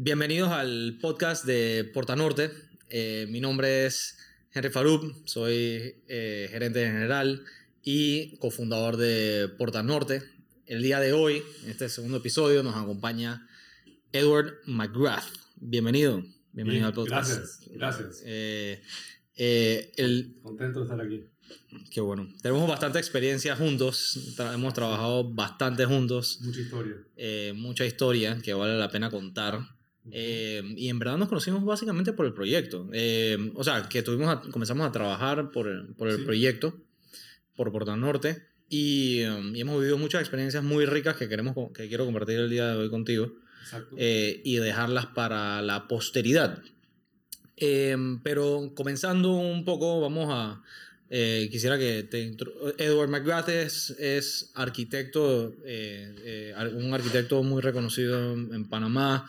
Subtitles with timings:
[0.00, 2.52] Bienvenidos al podcast de Porta Norte.
[2.88, 4.16] Eh, mi nombre es
[4.54, 7.42] Henry Farouk, soy eh, gerente general
[7.82, 10.22] y cofundador de Porta Norte.
[10.66, 13.48] El día de hoy, en este segundo episodio, nos acompaña
[14.12, 15.24] Edward McGrath.
[15.56, 16.22] Bienvenido.
[16.52, 17.30] Bienvenido al podcast.
[17.32, 18.22] Gracias, gracias.
[18.24, 18.80] Eh,
[19.34, 21.24] eh, el, Contento de estar aquí.
[21.90, 22.32] qué bueno.
[22.40, 24.36] Tenemos bastante experiencia juntos.
[24.36, 26.38] Tra- hemos trabajado bastante juntos.
[26.42, 26.94] Mucha historia.
[27.16, 29.58] eh, mucha historia que vale la pena contar.
[30.12, 32.88] Eh, y en verdad nos conocimos básicamente por el proyecto.
[32.92, 36.22] Eh, o sea, que tuvimos a- comenzamos a trabajar por el, por el Sí.
[36.24, 36.76] proyecto,
[37.56, 38.42] por Porta Norte.
[38.70, 42.50] Y, um, y hemos vivido muchas experiencias muy ricas que, queremos, que quiero compartir el
[42.50, 43.32] día de hoy contigo
[43.96, 46.62] eh, y dejarlas para la posteridad.
[47.56, 50.62] Eh, pero comenzando un poco, vamos a...
[51.10, 52.36] eh, quisiera que te...
[52.78, 59.28] Edward McGrath es, es arquitecto, eh, un arquitecto muy reconocido en Panamá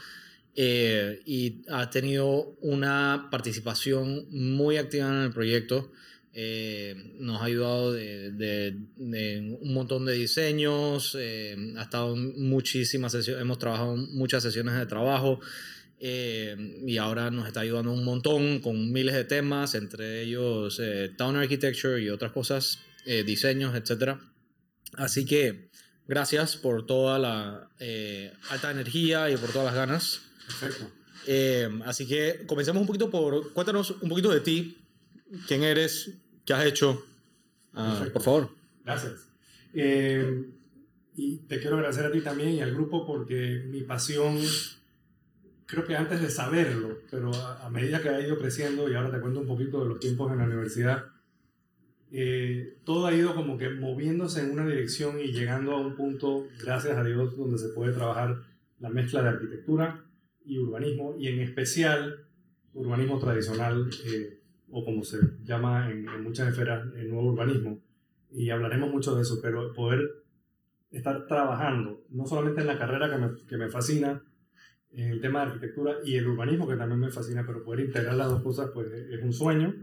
[0.55, 5.91] eh, y ha tenido una participación muy activa en el proyecto.
[6.33, 13.11] Eh, nos ha ayudado de, de- de un montón de diseños, eh, ha estado muchísimas
[13.13, 15.39] sesiones, hemos trabajado muchas sesiones de trabajo
[15.99, 21.09] eh, y ahora nos está ayudando un montón con miles de temas, entre ellos eh,
[21.17, 24.17] Town Architecture y otras cosas, eh, diseños, etc.
[24.93, 25.69] Así que
[26.07, 27.69] gracias por toda la
[28.49, 30.21] alta energía y por todas las ganas.
[30.49, 30.91] Perfecto.
[31.27, 33.53] Eh, así que comencemos un poquito por.
[33.53, 34.77] Cuéntanos un poquito de ti,
[35.47, 36.11] quién eres,
[36.45, 37.05] qué has hecho.
[37.73, 38.49] Ah, por favor.
[38.83, 39.29] Gracias.
[39.73, 40.49] Eh,
[41.15, 44.39] y te quiero agradecer a ti también y al grupo porque mi pasión,
[45.67, 49.11] creo que antes de saberlo, pero a, a medida que ha ido creciendo y ahora
[49.11, 51.05] te cuento un poquito de los tiempos en la universidad,
[52.11, 56.47] eh, todo ha ido como que moviéndose en una dirección y llegando a un punto,
[56.59, 58.41] gracias a Dios, donde se puede trabajar
[58.79, 60.03] la mezcla de arquitectura
[60.45, 62.25] y urbanismo y en especial
[62.73, 64.39] urbanismo tradicional eh,
[64.71, 67.79] o como se llama en, en muchas esferas el nuevo urbanismo.
[68.31, 70.01] Y hablaremos mucho de eso, pero poder
[70.91, 74.21] estar trabajando, no solamente en la carrera que me, que me fascina,
[74.91, 78.29] el tema de arquitectura y el urbanismo que también me fascina, pero poder integrar las
[78.29, 79.73] dos cosas pues es un sueño.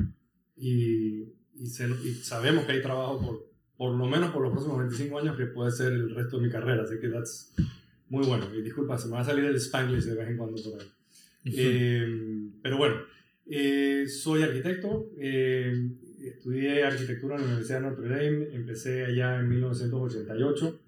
[0.57, 3.47] Y, y, se- y sabemos que hay trabajo por,
[3.77, 6.51] por lo menos por los próximos 25 años que puede ser el resto de mi
[6.51, 7.53] carrera, así que that's
[8.09, 8.47] muy bueno.
[8.55, 10.89] Y disculpa, se me va a salir el spanglish de vez en cuando por ahí.
[11.45, 12.97] Eh, pero bueno,
[13.49, 15.89] eh, soy arquitecto, eh,
[16.21, 20.81] estudié arquitectura en la Universidad de Notre Dame, empecé allá en 1988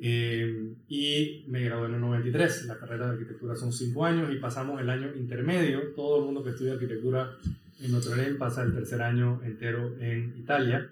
[0.00, 2.66] eh, y me gradué en el 93.
[2.66, 5.92] La carrera de arquitectura son 5 años y pasamos el año intermedio.
[5.94, 7.36] Todo el mundo que estudia arquitectura
[7.80, 10.90] en Notre Dame pasa el tercer año entero en Italia,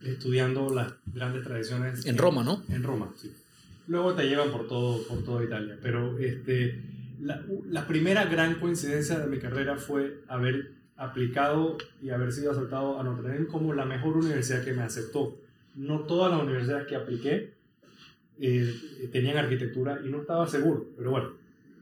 [0.00, 2.06] estudiando las grandes tradiciones.
[2.06, 2.62] En Roma, ¿no?
[2.68, 3.32] En Roma, sí.
[3.90, 5.76] Luego te llevan por todo, por toda Italia.
[5.82, 6.80] Pero este,
[7.20, 13.00] la, la primera gran coincidencia de mi carrera fue haber aplicado y haber sido aceptado
[13.00, 15.36] a Notre Dame como la mejor universidad que me aceptó.
[15.74, 17.54] No todas las universidades que apliqué
[18.38, 21.32] eh, tenían arquitectura y no estaba seguro, pero bueno,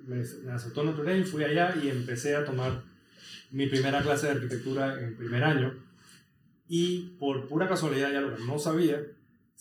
[0.07, 2.85] me, me aceptó Notre Dame, fui allá y empecé a tomar
[3.51, 5.75] mi primera clase de arquitectura en primer año
[6.71, 8.99] y por pura casualidad, ya lo que no sabía,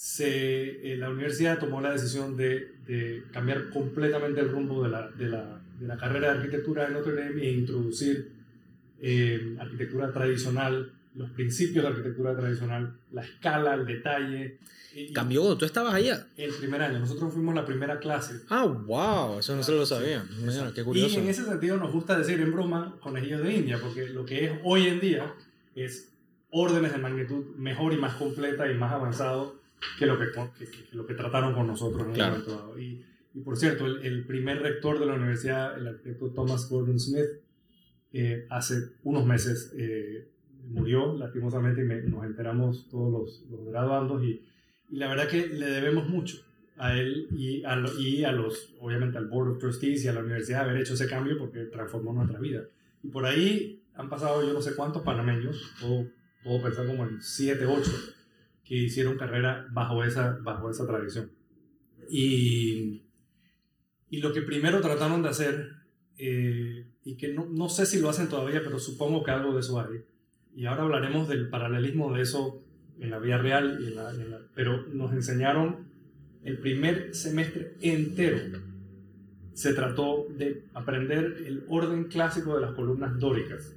[0.02, 5.08] se, eh, la universidad tomó la decisión de, de cambiar completamente el rumbo de la,
[5.10, 8.32] de, la, de la carrera de arquitectura de Notre Dame e introducir
[9.02, 14.60] eh, arquitectura tradicional, los principios de arquitectura tradicional, la escala, el detalle.
[14.94, 16.28] Y- Cambió, tú estabas allá.
[16.38, 18.42] El primer año, nosotros fuimos la primera clase.
[18.50, 20.24] Ah, wow, eso no se lo sabía.
[20.46, 21.16] Mira, qué curioso.
[21.20, 24.46] Y en ese sentido nos gusta decir en broma conejillos de India, porque lo que
[24.46, 25.34] es hoy en día
[25.74, 26.12] es
[26.52, 29.57] órdenes de magnitud mejor y más completa y más avanzado
[30.00, 30.26] que lo que,
[30.58, 32.36] que- que- lo que trataron con nosotros en Claro.
[32.36, 32.80] un momento dado.
[32.80, 37.00] Y, y por cierto, el, el primer rector de la universidad, el arquitecto Thomas Gordon
[37.00, 37.26] Smith,
[38.14, 40.28] eh, hace unos meses eh,
[40.70, 44.42] murió lastimosamente y me- nos enteramos todos los, los graduandos y,
[44.90, 46.38] y la verdad que le debemos mucho
[46.78, 50.22] a él y a, y a los, obviamente al Board of Trustees y a la
[50.22, 52.64] universidad haber hecho ese cambio porque transformó nuestra vida.
[53.04, 56.08] Y por ahí han pasado yo no sé cuántos panameños, puedo,
[56.44, 57.92] puedo pensar como en 7, 8,
[58.68, 61.32] que hicieron carrera bajo esa, bajo esa tradición.
[62.10, 63.04] Y,
[64.10, 65.70] y lo que primero trataron de hacer,
[66.18, 69.62] eh, y que no, no sé si lo hacen todavía, pero supongo que algo de
[69.62, 70.02] eso hay,
[70.56, 72.64] y ahora hablaremos del paralelismo de eso
[73.00, 75.88] en la vida real, y en la- pero nos enseñaron
[76.44, 78.60] el primer semestre entero.
[79.54, 83.76] Se trató de aprender el orden clásico de las columnas dóricas.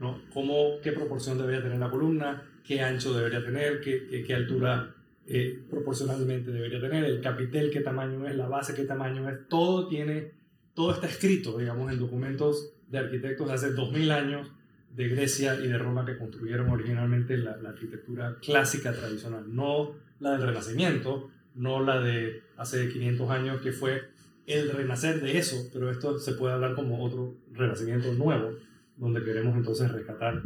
[0.00, 0.20] ¿No?
[0.32, 4.94] Cómo, qué proporción debería tener la columna, qué ancho debería tener, qué, qué, qué altura
[5.26, 9.88] eh, proporcionalmente debería tener, el capitel qué tamaño es, la base qué tamaño es, todo
[9.88, 10.32] tiene
[10.74, 14.50] todo está escrito, digamos, en documentos de arquitectos de hace 2000 años
[14.94, 20.32] de Grecia y de Roma que construyeron originalmente la, la arquitectura clásica tradicional, no la
[20.32, 24.02] del Renacimiento, no la de hace 500 años que fue
[24.46, 28.52] el renacer de eso, pero esto se puede hablar como otro renacimiento nuevo,
[28.96, 30.42] donde queremos entonces rescatar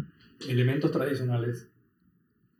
[0.48, 1.68] elementos tradicionales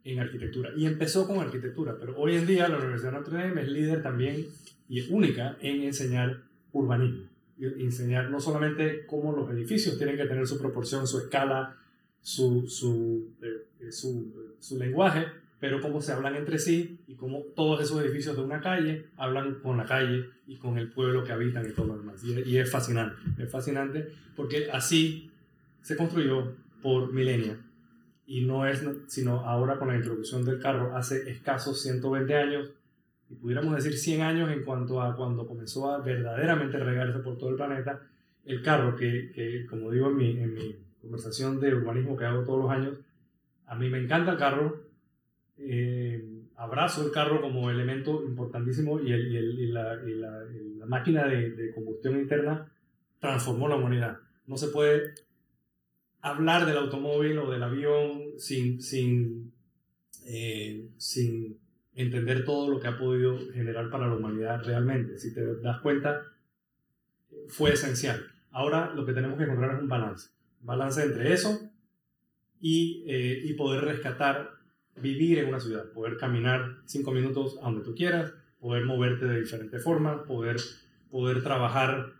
[0.03, 0.71] en arquitectura.
[0.75, 4.01] Y empezó con arquitectura, pero hoy en día la Universidad de Notre Dame es líder
[4.01, 4.45] también
[4.87, 6.41] y es única en enseñar
[6.71, 7.27] urbanismo.
[7.59, 11.75] Enseñar no solamente cómo los edificios tienen que tener su proporción, su escala,
[12.21, 15.25] su, su, eh, su, su lenguaje,
[15.59, 19.55] pero cómo se hablan entre sí y cómo todos esos edificios de una calle hablan
[19.55, 22.23] con la calle y con el pueblo que habitan y todo lo demás.
[22.23, 25.29] Y, es fascinante, es fascinante porque así
[25.81, 27.57] se construyó por milenios
[28.25, 32.69] y no es sino ahora con la introducción del carro hace escasos 120 años
[33.29, 37.51] y pudiéramos decir 100 años en cuanto a cuando comenzó a verdaderamente regarse por todo
[37.51, 38.01] el planeta,
[38.45, 42.43] el carro que, que como digo en mi, en mi conversación de urbanismo que hago
[42.43, 42.97] todos los años,
[43.67, 44.81] a mí me encanta el carro,
[45.57, 46.23] eh,
[46.55, 50.43] abrazo el carro como elemento importantísimo y, el, y, la, la,
[50.77, 52.71] la, máquina de, de, combustión interna
[53.19, 54.17] transformó la humanidad.
[54.47, 55.13] No se puede
[56.21, 59.53] hablar del automóvil o del avión sin, sin,
[60.25, 61.57] eh, sin
[61.95, 65.17] entender todo lo que ha podido generar para la humanidad realmente.
[65.17, 66.23] Si te das cuenta,
[67.47, 68.25] fue esencial.
[68.51, 70.29] Ahora lo que tenemos que encontrar es un balance.
[70.61, 71.59] balance entre eso
[72.59, 74.59] y, eh, y poder rescatar
[74.95, 79.39] vivir en una ciudad, poder caminar cinco minutos a donde tú quieras, poder moverte de
[79.39, 80.57] diferentes formas, poder,
[81.09, 82.13] poder trabajar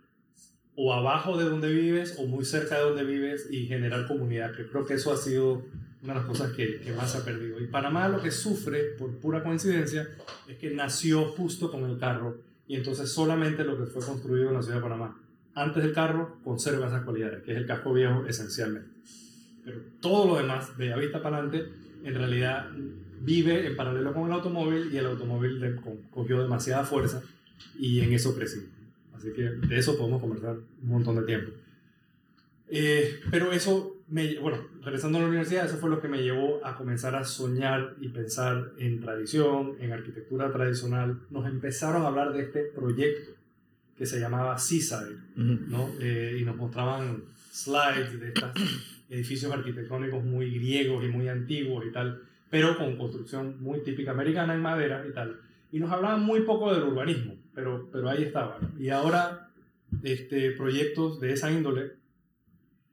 [0.82, 4.86] o abajo de donde vives o muy cerca de donde vives y generar comunidad, creo
[4.86, 5.66] que eso ha sido
[6.02, 7.60] una de las cosas que, más se ha perdido.
[7.60, 10.08] Y Panamá lo que sufre, por pura coincidencia,
[10.48, 14.54] es que nació justo con el carro y entonces solamente lo que fue construido en
[14.54, 15.20] la ciudad de Panamá
[15.54, 18.88] antes del carro conserva esas cualidades, que es el casco viejo esencialmente.
[19.62, 21.70] Pero todo lo demás, de vista para adelante,
[22.04, 22.70] en realidad
[23.20, 25.78] vive en paralelo con el automóvil y el automóvil
[26.10, 27.22] cogió demasiada fuerza
[27.78, 28.62] y en eso creció.
[29.20, 31.50] Así que de eso podemos conversar un montón de tiempo.
[32.68, 36.64] Eh, pero eso, me, bueno, regresando a la universidad, eso fue lo que me llevó
[36.64, 41.20] a comenzar a soñar y pensar en tradición, en arquitectura tradicional.
[41.28, 43.32] Nos empezaron a hablar de este proyecto
[43.98, 45.90] que se llamaba Seaside, ¿no?
[46.00, 48.52] Eh, y nos mostraban slides de estos
[49.10, 54.54] edificios arquitectónicos muy griegos y muy antiguos y tal, pero con construcción muy típica americana
[54.54, 55.40] en madera y tal.
[55.70, 58.58] Y nos hablaban muy poco del urbanismo, pero, pero ahí estaba.
[58.78, 59.50] Y ahora
[60.02, 61.92] este, proyectos de esa índole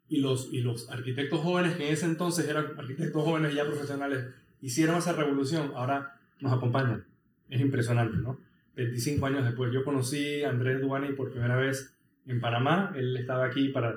[0.10, 4.26] y los, y los arquitectos jóvenes que en ese entonces eran arquitectos jóvenes ya profesionales,
[4.62, 7.06] hicieron esa revolución, ahora nos acompañan.
[7.50, 8.40] Es impresionante, ¿no?
[8.76, 9.72] 25 años después.
[9.74, 11.94] Yo conocí a Andrés Duani por primera vez
[12.28, 12.94] en Panamá.
[12.96, 13.96] Él estaba aquí para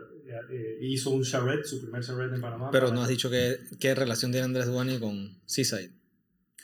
[0.51, 2.71] eh, hizo un charrette, su primer charrette en Panamá.
[2.71, 5.91] Pero no has dicho que, qué relación tiene Andrés Duani con Seaside.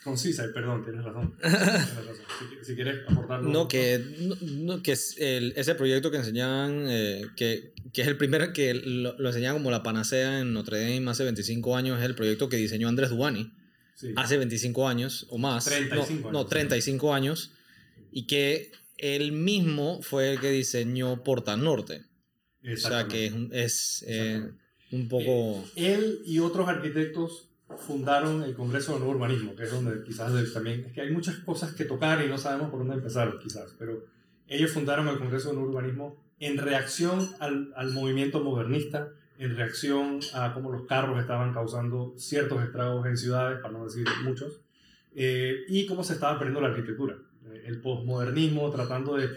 [0.03, 1.35] Con Seaside, perdón, tienes razón.
[1.41, 2.25] Tienes razón.
[2.61, 3.49] Si, quieres aportarlo.
[3.49, 4.01] No, que,
[4.41, 8.73] no, que es el, ese proyecto que enseñaban, eh, que, que, es el primer que
[8.73, 12.47] lo, lo enseñaban como la panacea en Notre Dame hace 25 años, es el proyecto
[12.47, 13.51] que diseñó Andrés Duani.
[14.15, 15.65] Hace 25 años o más.
[15.65, 16.31] 35 no, años.
[16.31, 17.51] No, 35 años.
[18.11, 22.03] Y que él mismo fue el que diseñó Porta Norte.
[22.63, 24.43] O sea que es, eh,
[24.91, 25.63] un poco...
[25.75, 30.31] Eh, él y otros arquitectos fundaron el Congreso de Nuevo Urbanismo, que es donde quizás
[30.53, 30.85] también...
[30.85, 34.05] Es que hay muchas cosas que tocar y no sabemos por dónde empezar quizás, pero
[34.47, 40.19] ellos fundaron el Congreso de Nuevo Urbanismo en reacción al, al movimiento modernista, en reacción
[40.33, 44.61] a cómo los carros estaban causando ciertos estragos en ciudades, para no decir muchos,
[45.15, 47.15] eh, y cómo se estaba perdiendo la arquitectura.
[47.65, 49.29] El postmodernismo tratando de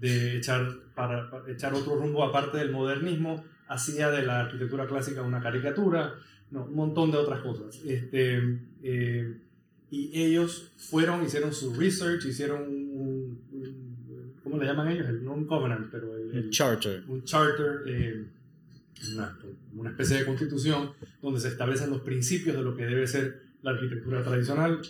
[0.00, 5.40] de echar, para, echar otro rumbo aparte del modernismo, hacía de la arquitectura clásica una
[5.40, 6.14] caricatura,
[6.50, 7.80] no, un montón de otras cosas.
[7.84, 9.40] Este, eh,
[9.90, 15.08] y ellos fueron, hicieron su research, hicieron un, ¿cómo le llaman ellos?
[15.08, 17.04] El, no un covenant, pero el, charter.
[17.08, 18.26] Un charter, eh,
[19.14, 19.38] una,
[19.74, 20.90] una, especie de constitución
[21.22, 24.80] donde se establecen los principios de lo que debe ser la arquitectura tradicional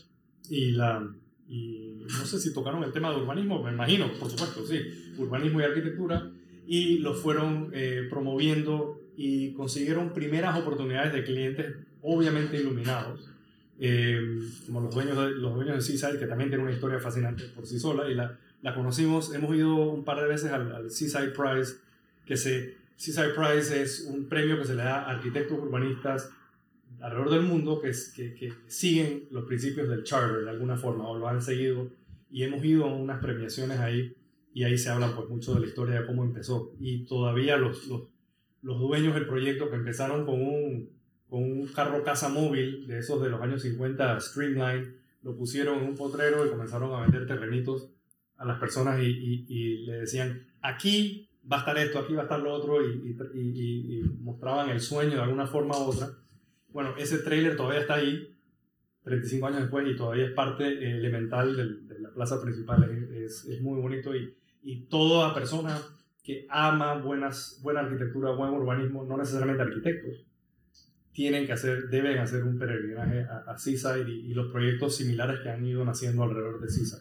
[0.49, 1.09] y la,
[1.49, 5.61] y no sé si tocaron el tema de urbanismo, me imagino, por supuesto, sí, urbanismo
[5.61, 6.31] y arquitectura,
[6.67, 13.29] y lo fueron eh, promoviendo y consiguieron primeras oportunidades de clientes obviamente iluminados,
[13.81, 14.21] eh,
[14.65, 17.67] como los dueños, de, los dueños de Seaside, que también tienen una historia fascinante por
[17.67, 21.33] sí sola, y la, la conocimos, hemos ido un par de veces al, al Seaside
[21.33, 21.79] Prize,
[22.25, 26.31] que se, Seaside Prize es un premio que se le da a arquitectos urbanistas
[27.01, 31.19] alrededor del mundo que, que, que, siguen los principios del charter de alguna forma o
[31.19, 31.91] lo han seguido
[32.31, 34.15] y hemos ido a unas premiaciones ahí
[34.55, 36.73] y ahí se habla pues mucho de la historia de cómo empezó.
[36.81, 38.03] Y todavía los, los,
[38.63, 40.91] los dueños del proyecto que empezaron con un,
[41.29, 45.89] con un carro casa móvil de esos de los años 50, Streamline, lo pusieron en
[45.89, 47.91] un potrero y comenzaron a vender terrenitos
[48.37, 52.25] a las personas y, y, le decían, aquí va a estar esto, aquí va a
[52.25, 56.09] estar lo otro, y, y, mostraban el sueño de alguna forma u otra.
[56.69, 58.37] Bueno, ese trailer todavía está ahí,
[59.03, 63.09] 35 años después, y todavía es parte elemental de, la plaza principal.
[63.13, 65.81] Es, es, muy bonito y toda persona
[66.29, 70.27] que ama buenas, buena arquitectura, buen urbanismo, no necesariamente arquitectos,
[71.11, 75.49] tienen que hacer, deben hacer un peregrinaje a, a Seaside y, los proyectos similares que
[75.49, 77.01] han ido naciendo alrededor de Seaside.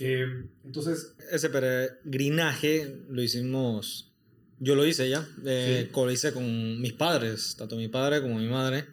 [0.00, 0.26] Eh,
[0.66, 1.16] entonces...
[1.30, 4.12] Ese peregrinaje lo hicimos,
[4.58, 8.50] yo lo hice ya, eh, lo hice con mis padres, tanto mi padre como mi
[8.50, 8.84] madre.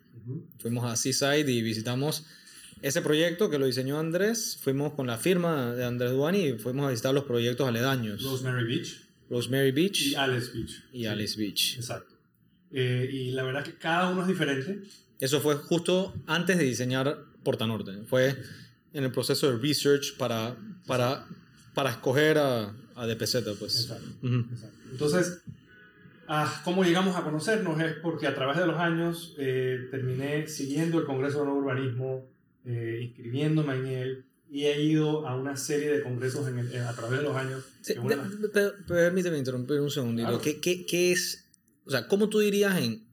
[0.59, 2.25] Fuimos a Seaside y visitamos
[2.81, 4.57] ese proyecto que lo diseñó Andrés.
[4.61, 8.23] Fuimos con la firma de Andrés Duani y fuimos a visitar los proyectos aledaños.
[8.23, 9.08] Rosemary Beach.
[9.29, 10.07] Rosemary Beach.
[10.07, 10.83] Y Alice Beach.
[10.91, 11.75] Y Alice Beach.
[11.77, 12.15] Exacto.
[12.71, 14.81] Eh, y la verdad que cada uno es diferente.
[15.19, 18.03] Eso fue justo antes de diseñar Porta Norte.
[18.07, 18.35] Fue
[18.93, 20.55] en el proceso de research para,
[20.87, 21.25] para,
[21.73, 23.81] para escoger a, a DPZ, pues.
[23.81, 24.09] Exacto.
[24.91, 25.41] Entonces,
[26.27, 27.79] ah, ¿cómo llegamos a conocernos?
[27.81, 32.25] Es porque a través de los años eh, terminé siguiendo el Congreso de Nuevo Urbanismo,
[32.65, 37.19] eh, inscribiéndome en él, y he ido a una serie de congresos en a través
[37.19, 37.63] de los años.
[38.87, 40.41] permíteme interrumpir un segundito.
[40.41, 41.49] ¿Qué, qué, qué es,
[41.85, 43.07] o sea, cómo tú dirías en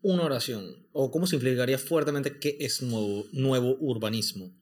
[0.00, 4.52] una oración, o cómo se implicaría fuertemente qué es nuevo, nuevo urbanismo?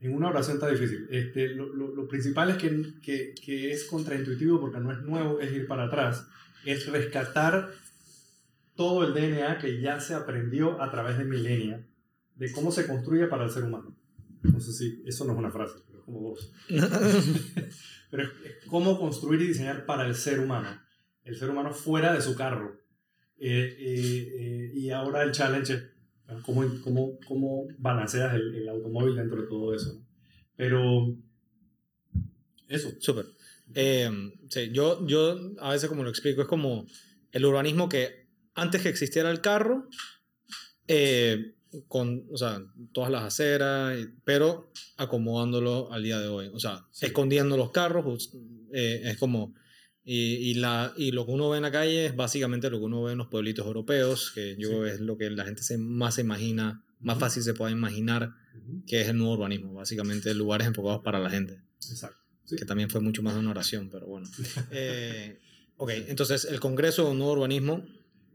[0.00, 1.08] en una oración está difícil.
[1.10, 5.50] Este, lo, lo, principal es que, que, que, es contraintuitivo porque no es nuevo, es
[5.50, 6.26] ir para atrás.
[6.66, 7.70] Es rescatar
[8.76, 11.86] todo el DNA que ya se aprendió a través de milenia
[12.34, 13.96] de cómo se construye para el ser humano.
[14.44, 16.52] No sé si eso no es una frase, pero es como dos.
[18.10, 18.30] pero es,
[18.68, 20.80] cómo construir y diseñar para el ser humano.
[21.24, 22.80] El ser humano fuera de su carro.
[23.38, 25.82] Eh, eh, eh, y ahora el challenge es
[26.44, 30.00] cómo, cómo, cómo balanceas el, el, automóvil dentro de todo eso.
[30.56, 31.16] Pero
[32.68, 32.92] eso.
[33.00, 33.26] Súper.
[33.74, 34.10] Eh,
[34.48, 36.86] sí, yo, yo a veces como lo explico, es como
[37.32, 39.88] el urbanismo que antes que existiera el carro,
[40.86, 41.54] eh,
[41.88, 42.62] con, o sea,
[42.92, 46.50] todas las aceras, pero acomodándolo al día de hoy.
[46.52, 48.32] O sea, escondiendo los carros,
[48.72, 49.54] eh, es como
[50.04, 52.84] y, y, la, y lo que uno ve en la calle es básicamente lo que
[52.84, 55.78] uno ve en los pueblitos europeos, que yo creo es lo que la gente se,
[55.78, 58.34] más se imagina, más fácil se puede imaginar
[58.86, 61.62] que es el nuevo urbanismo, básicamente lugares enfocados para la gente.
[61.90, 62.18] Exacto.
[62.56, 64.28] Que también fue mucho más de una oración, pero bueno.
[64.70, 65.38] eh,
[65.78, 67.86] ok, entonces el Congreso de Nuevo Urbanismo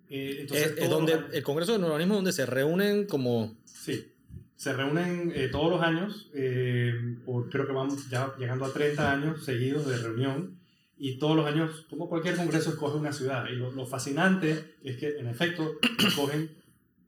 [0.10, 3.56] eh, es, donde, el Congreso de Nuevo Urbanismo donde se reúnen como...
[3.66, 4.12] Sí,
[4.60, 6.94] se reúnen eh, todos los años, eh,
[7.26, 10.60] por, creo que vamos ya llegando a 30 años seguidos de reunión
[10.98, 13.46] y todos los años, como cualquier congreso, escoge una ciudad.
[13.50, 16.50] Y lo, fascinante es que, en efecto, escogen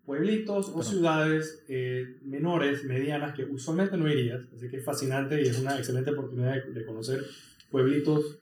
[0.06, 4.44] pueblitos o ciudades eh, menores, medianas, que usualmente no irías.
[4.56, 7.26] Así que es fascinante y es una excelente oportunidad de, conocer
[7.70, 8.40] pueblitos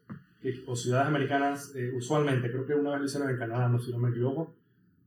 [0.66, 3.92] o ciudades americanas, eh, usualmente, creo que una vez lo hicieron en Canadá, no si
[3.92, 4.56] no me equivoco,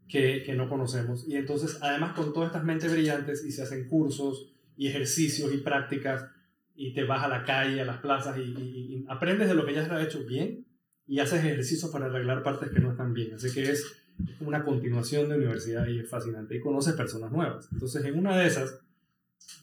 [0.09, 1.27] que, que no conocemos.
[1.27, 5.59] Y entonces, además, con todas estas mentes brillantes y se hacen cursos y ejercicios y
[5.59, 6.27] prácticas
[6.75, 9.85] y te vas a la calle, a las plazas y, aprendes de lo que ya
[9.85, 10.67] se ha hecho bien
[11.07, 13.35] y haces ejercicios para arreglar partes que no están bien.
[13.35, 13.99] Así que es,
[14.41, 17.69] una continuación de universidad y es fascinante y conoces personas nuevas.
[17.73, 18.81] Entonces en una de esas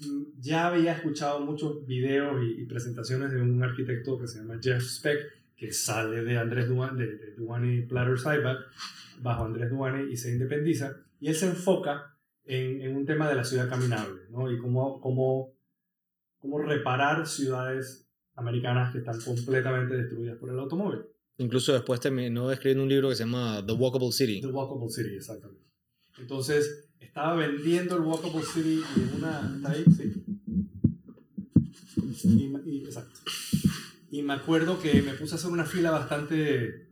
[0.02, 4.84] mm, ya había escuchado muchos videos y, presentaciones de un arquitecto que se llama Jeff
[4.84, 8.58] Speck, que sale de Andrés Duane, de, Duane Platter Saibat,
[9.22, 10.96] bajo Andrés Duane y se independiza.
[11.20, 14.50] Y él se enfoca en, en un tema de la ciudad caminable, ¿no?
[14.52, 15.60] Y cómo, cómo
[16.40, 21.02] cómo reparar ciudades americanas que están completamente destruidas por el automóvil.
[21.38, 24.42] Incluso después terminó escribiendo un libro que se llama The Walkable City.
[24.42, 25.64] The Walkable City, exactamente.
[26.18, 29.56] Entonces, estaba vendiendo el Walkable City en una...
[29.56, 29.86] ¿Está ahí?
[29.96, 30.24] Sí.
[32.66, 33.20] Y, exacto.
[34.12, 36.88] Y me acuerdo que me puse a hacer una fila bastante,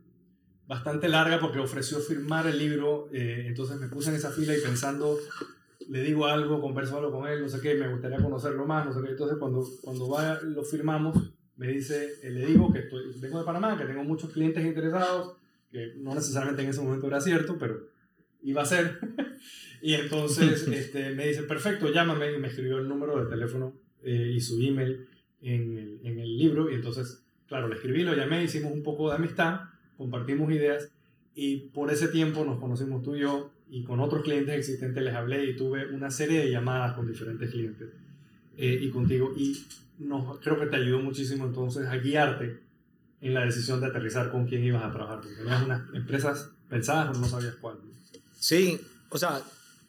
[0.66, 3.08] bastante larga porque ofreció firmar el libro.
[3.12, 5.18] Eh, entonces me puse en esa fila y pensando
[5.88, 8.92] le digo algo, converso algo con él, no sé qué, me gustaría conocerlo más, no
[8.92, 9.10] sé qué.
[9.10, 13.44] Entonces, cuando, cuando va, lo firmamos, me dice, eh, le digo que estoy, vengo de
[13.44, 15.36] Panamá, que tengo muchos clientes interesados,
[15.70, 17.88] que no necesariamente en ese momento era cierto, pero
[18.42, 18.98] iba a ser.
[19.82, 24.32] y entonces este, me dice, perfecto, llámame, y me escribió el número de teléfono eh,
[24.34, 25.08] y su email
[25.42, 26.70] en el, en el libro.
[26.70, 29.60] Y entonces, claro, le escribí, lo llamé, hicimos un poco de amistad,
[29.96, 30.90] compartimos ideas,
[31.34, 35.14] y por ese tiempo nos conocimos tú y yo y con otros clientes existentes les
[35.14, 37.88] hablé y tuve una serie de llamadas con diferentes clientes.
[38.56, 39.32] eh, y contigo.
[39.36, 39.64] Y
[39.98, 42.58] nos, creo que te ayudó muchísimo entonces a guiarte
[43.20, 45.20] en la decisión de aterrizar con quién ibas a trabajar.
[45.20, 47.76] Porque tenías unas empresas pensadas, pero no sabías cuál.
[48.32, 48.80] Sí,
[49.10, 49.40] o sea,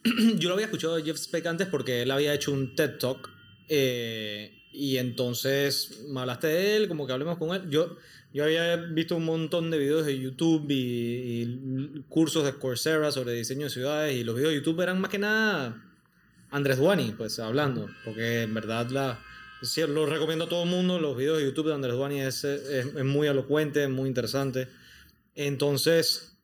[0.37, 3.29] yo lo había escuchado de Jeff Speck antes porque él había hecho un TED Talk.
[3.69, 7.69] Eh, y entonces me hablaste de él, como que hablemos con él.
[7.69, 7.97] Yo,
[8.33, 13.65] yo había visto un montón de videos de YouTube y, cursos de Coursera sobre diseño
[13.65, 14.15] de ciudades.
[14.15, 15.83] Y los videos de YouTube eran más que nada
[16.51, 17.87] Andrés Duani, pues hablando.
[18.05, 19.19] Porque en verdad la,
[19.61, 20.99] sí, lo recomiendo a todo el mundo.
[20.99, 24.67] Los videos de YouTube de Andrés Duani es, es, es muy elocuente, muy interesante.
[25.35, 26.37] Entonces,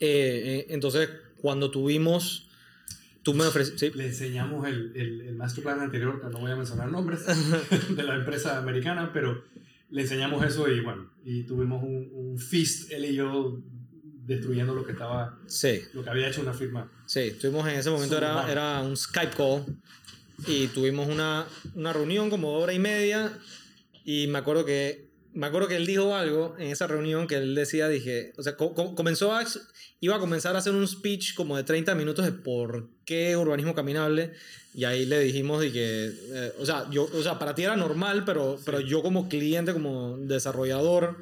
[0.00, 1.08] eh, eh, entonces
[1.40, 2.45] cuando tuvimos
[3.26, 3.90] Tú me ofreciste.
[3.92, 7.24] Le enseñamos el, el, el, master plan anterior, que no voy a mencionar nombres,
[7.96, 9.42] de la empresa americana, pero
[9.90, 13.60] le enseñamos eso y bueno, y tuvimos un, un feast, él y yo,
[14.24, 15.40] destruyendo lo que estaba.
[15.48, 15.82] Sí.
[15.92, 16.88] Lo que había hecho una firma.
[17.06, 19.64] Sí, estuvimos en ese momento, era, era un Skype call
[20.46, 23.36] y tuvimos una, una reunión como de hora y media
[24.04, 25.05] y me acuerdo que
[25.36, 28.56] me acuerdo que él dijo algo en esa reunión que él decía, dije, o sea,
[28.56, 29.44] co comenzó a,
[30.00, 33.74] iba a comenzar a hacer un speech como de 30 minutos de por qué urbanismo
[33.74, 34.32] caminable
[34.74, 37.76] y ahí le dijimos de que, eh, o, sea, yo, o sea, para ti era
[37.76, 38.62] normal, pero, sí.
[38.64, 41.18] pero yo como cliente, como desarrollador,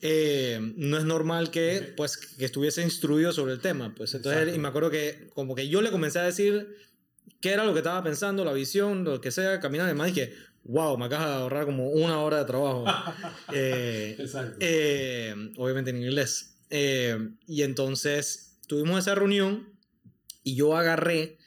[0.00, 1.92] eh, no es normal que, sí.
[1.96, 3.94] pues, que estuviese instruido sobre el tema.
[3.94, 6.76] Pues entonces, y me acuerdo que como que yo le comencé a decir
[7.40, 10.96] qué era lo que estaba pensando, la visión, lo que sea, caminar, además dije, wow,
[10.96, 12.84] me acabas de ahorrar como una hora de trabajo.
[13.52, 14.56] eh, Exacto.
[14.60, 16.56] Eh, obviamente en inglés.
[16.70, 19.68] Eh, y entonces tuvimos esa reunión
[20.42, 21.38] y yo agarré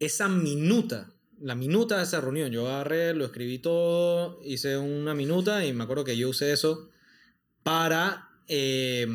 [0.00, 2.50] esa minuta, la minuta de esa reunión.
[2.50, 6.90] Yo agarré, lo escribí todo, hice una minuta y me acuerdo que yo usé eso
[7.62, 8.28] para...
[8.48, 9.06] Eh,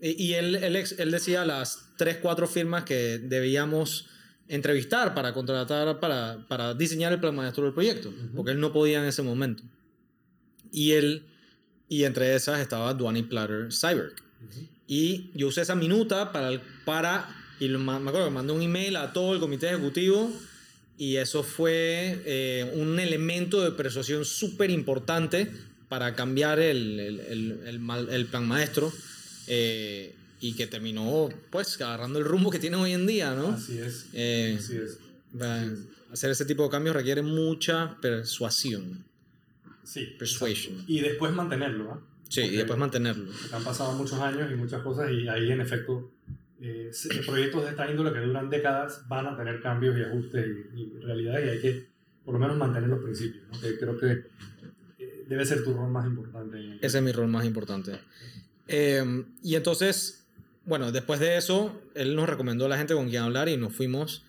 [0.00, 4.08] y él, él, él decía las tres, cuatro firmas que debíamos
[4.48, 8.34] entrevistar para contratar, para, para diseñar el plan maestro del proyecto, uh -huh.
[8.36, 9.62] porque él no podía en ese momento.
[10.70, 11.24] Y él,
[11.88, 14.12] y entre esas estaba Duane Platter Cyber.
[14.40, 14.68] Uh -huh.
[14.86, 17.28] Y yo usé esa minuta para, para
[17.60, 20.30] y lo, me acuerdo que mandé un email a todo el comité ejecutivo
[20.98, 25.50] y eso fue eh, un elemento de persuasión súper importante
[25.88, 28.92] para cambiar el, el, el, el, plan maestro.
[29.46, 33.50] Eh, y que terminó pues agarrando el rumbo que tiene hoy en día, ¿no?
[33.50, 34.08] Así es.
[34.12, 34.98] Eh, así es.
[35.40, 35.78] Así es.
[36.12, 39.04] Hacer ese tipo de cambios requiere mucha persuasión.
[39.84, 40.14] Sí.
[40.18, 40.74] Persuasion.
[40.74, 40.92] Exacto.
[40.92, 42.00] Y después mantenerlo, ¿ah?
[42.00, 42.24] ¿eh?
[42.28, 43.30] Sí, y después mantenerlo.
[43.52, 46.10] Han pasado muchos años y muchas cosas y ahí en efecto
[46.60, 46.90] eh,
[47.24, 50.98] proyectos de esta índole que duran décadas van a tener cambios y ajustes y, y
[51.02, 51.86] realidades y hay que
[52.24, 53.60] por lo menos mantener los principios, ¿no?
[53.60, 54.24] que creo que
[54.98, 56.78] eh, debe ser tu rol más importante.
[56.80, 58.00] Ese es mi rol más importante.
[58.66, 60.21] Eh, y entonces
[60.64, 63.74] bueno, después de eso, él nos recomendó a la gente con quien hablar y nos
[63.74, 64.24] fuimos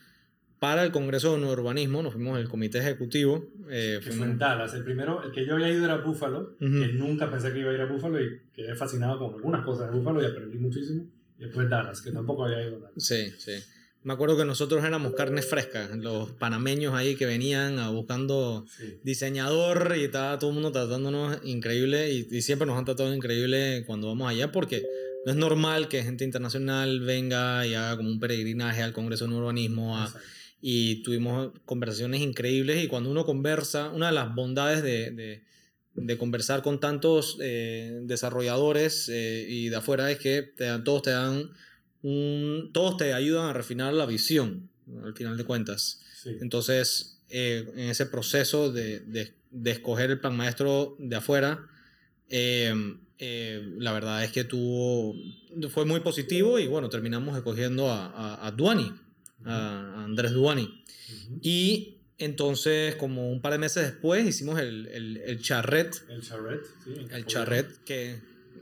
[0.63, 3.49] para el Congreso de Urbanismo, nos fuimos al comité ejecutivo.
[3.69, 4.73] Eh, que fue en Dallas.
[4.73, 6.87] El primero, el que yo había ido era Buffalo, uh -huh.
[6.87, 9.91] que nunca pensé que iba a ir a Buffalo y quedé fascinado con algunas cosas
[9.91, 11.05] de Buffalo y aprendí muchísimo.
[11.37, 12.93] Y después Dallas, que tampoco había ido a Dallas.
[12.95, 13.55] Sí, sí.
[14.03, 18.99] Me acuerdo que nosotros éramos carnes frescas, los panameños ahí que venían a buscando sí.
[19.03, 23.83] diseñador y estaba todo el mundo tratándonos increíble y, y siempre nos han tratado increíble
[23.85, 24.83] cuando vamos allá porque
[25.25, 29.33] no es normal que gente internacional venga y haga como un peregrinaje al Congreso de
[29.33, 30.13] Urbanismo a,
[30.61, 35.43] y tuvimos conversaciones increíbles y cuando uno conversa, una de las bondades de, de,
[35.95, 41.01] de conversar con tantos eh, desarrolladores eh, y de afuera es que te dan, todos
[41.03, 41.51] te dan
[42.01, 44.69] un, todos te ayudan a refinar la visión
[45.03, 46.01] al final de cuentas.
[46.21, 46.37] Sí.
[46.41, 51.67] Entonces, eh, en ese proceso de, de, escoger el plan maestro de afuera,
[52.29, 52.73] eh,
[53.25, 55.15] eh, la verdad es que tuvo,
[55.69, 58.91] fue muy positivo y bueno, terminamos escogiendo a, a, a Duani,
[59.45, 60.63] a Andrés Duani.
[60.63, 61.39] Uh -huh.
[61.41, 66.03] Y entonces, como un par de meses después, hicimos el, el, el charret.
[66.09, 66.93] El charret, sí.
[67.11, 68.19] El charret, que,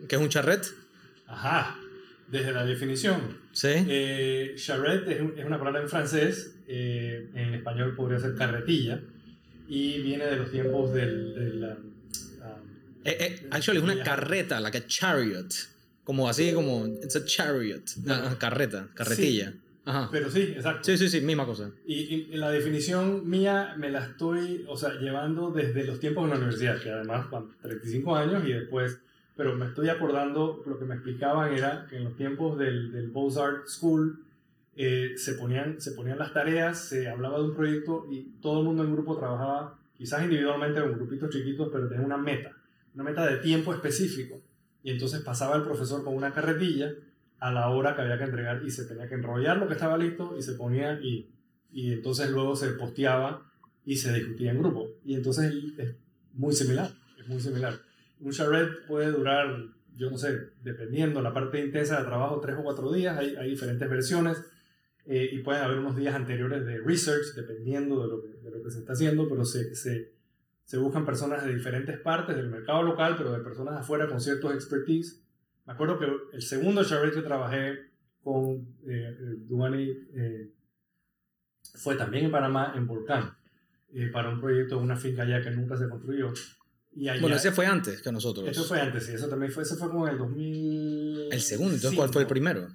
[0.08, 0.63] que, es un charret.
[1.26, 1.76] Ajá,
[2.28, 3.39] desde la definición.
[3.54, 3.69] Sí.
[3.71, 9.02] Eh, charret es, es, una palabra en francés, eh, en español podría ser carretilla,
[9.67, 11.91] y viene de los tiempos del, del
[13.04, 15.54] eh, eh, actually, es una carreta, like a chariot.
[16.04, 16.86] Como así, como.
[16.88, 17.84] It's a chariot.
[18.04, 19.52] Una carreta, carretilla.
[19.52, 20.10] Sí, Ajá.
[20.12, 20.84] Pero sí, exacto.
[20.84, 21.72] Sí, sí, sí, misma cosa.
[21.86, 26.30] Y, y, la definición mía me la estoy, o sea, llevando desde los tiempos de
[26.30, 27.26] la universidad, que además,
[27.62, 29.00] 35 años y después.
[29.36, 33.10] Pero me estoy acordando, lo que me explicaban era que en los tiempos del, del
[33.10, 34.24] Beaux-Arts School
[34.76, 38.66] eh, se, ponían, se ponían las tareas, se hablaba de un proyecto y todo el
[38.66, 42.56] mundo en grupo trabajaba, quizás individualmente en grupitos chiquitos, pero tenía una meta
[42.94, 44.42] una meta de tiempo específico.
[44.84, 46.92] Y entonces pasaba el profesor con una carretilla
[47.40, 49.98] a la hora que había que entregar y se tenía que enrollar lo que estaba
[49.98, 51.30] listo y se ponía y,
[51.72, 53.52] y entonces luego se posteaba
[53.86, 54.90] y se discutía en grupo.
[55.04, 55.96] Y entonces es
[56.34, 57.80] muy similar, es muy similar.
[58.20, 59.48] Un charrette puede durar,
[59.96, 63.90] yo no sé, dependiendo la parte intensa de trabajo, tres o cuatro días, hay, diferentes
[63.90, 64.44] versiones.
[65.08, 68.64] Eh, y pueden haber unos días anteriores de research, dependiendo de lo que, de lo
[68.64, 70.14] que se está haciendo, pero se, se,
[70.65, 74.54] se, buscan personas de diferentes partes del mercado local, pero de personas afuera con ciertos
[74.54, 75.21] expertise.
[75.65, 77.91] Me acuerdo que el segundo charrette que trabajé
[78.24, 80.52] con eh, eh Duani eh,
[81.76, 83.36] fue también en Panamá, en Volcán,
[84.13, 86.34] para un proyecto de una finca allá que nunca se construyó.
[86.93, 88.47] Y bueno, ese fue antes que nosotros.
[88.47, 91.30] Eso fue antes, sí, eso también fue, ese fue como en el 2000.
[91.32, 92.67] El segundo, entonces, ¿cuál fue el primero?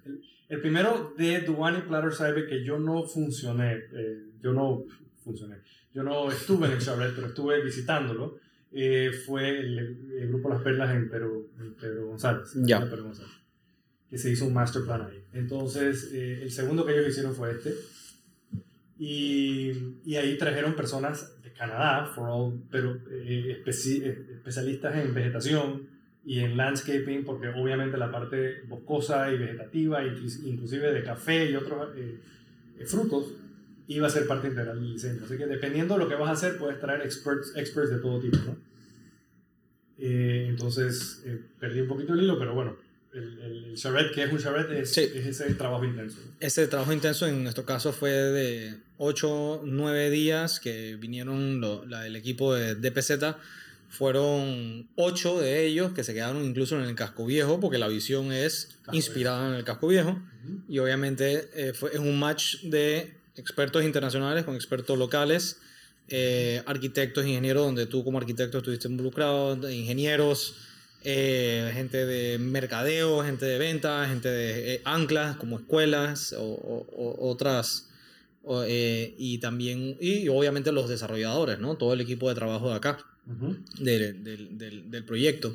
[0.49, 4.85] El primero de Duane Platter Cyber que yo no funcioné, eh, yo no
[5.23, 5.57] funcioné,
[5.97, 8.39] yo no estuve en el Charlotte, pero estuve visitándolo,
[8.71, 12.81] eh, fue el, grupo Las Perlas en Perú, en Pedro González, ya.
[12.81, 13.33] González,
[14.11, 15.25] que se hizo un master plan ahí.
[15.33, 17.75] Entonces, eh, el segundo que ellos hicieron fue este,
[18.99, 19.73] y,
[20.05, 27.25] y ahí trajeron personas de Canadá, for all, pero especialistas en vegetación, y en landscaping,
[27.25, 32.19] porque obviamente la parte boscosa y vegetativa, inclusive de café y otros eh,
[33.89, 35.23] eh, frutos, iba a ser parte integral del diseño.
[35.25, 38.21] Así que dependiendo de lo que vas a hacer, puedes traer experts, experts de todo
[38.21, 38.39] tipo.
[38.39, 38.57] ¿no?
[39.99, 41.23] Eh, entonces,
[41.59, 42.77] perdí un poquito el hilo, pero bueno,
[43.15, 46.19] el, el, charrette, que es un charrette, es, es ese trabajo intenso.
[46.39, 52.07] Ese trabajo intenso en nuestro caso fue de 8, 9 días que vinieron lo, la,
[52.07, 53.37] el equipo de DPZ
[53.89, 58.33] fueron ocho de ellos que se quedaron incluso en el casco viejo, porque la visión
[58.33, 60.21] es inspirada en el casco viejo.
[60.69, 65.59] Y obviamente eh, fue, es un match de expertos internacionales con expertos locales,
[66.09, 70.55] eh, arquitectos, ingenieros, donde tú como arquitecto estuviste involucrado, ingenieros,
[71.05, 76.87] eh, gente de mercadeo, gente de venta, gente de anclas como escuelas o,
[77.21, 77.89] otras.
[79.19, 81.77] y también, y obviamente los desarrolladores, ¿no?
[81.77, 82.99] Todo el equipo de trabajo de acá
[83.79, 84.23] del,
[84.89, 85.55] del, proyecto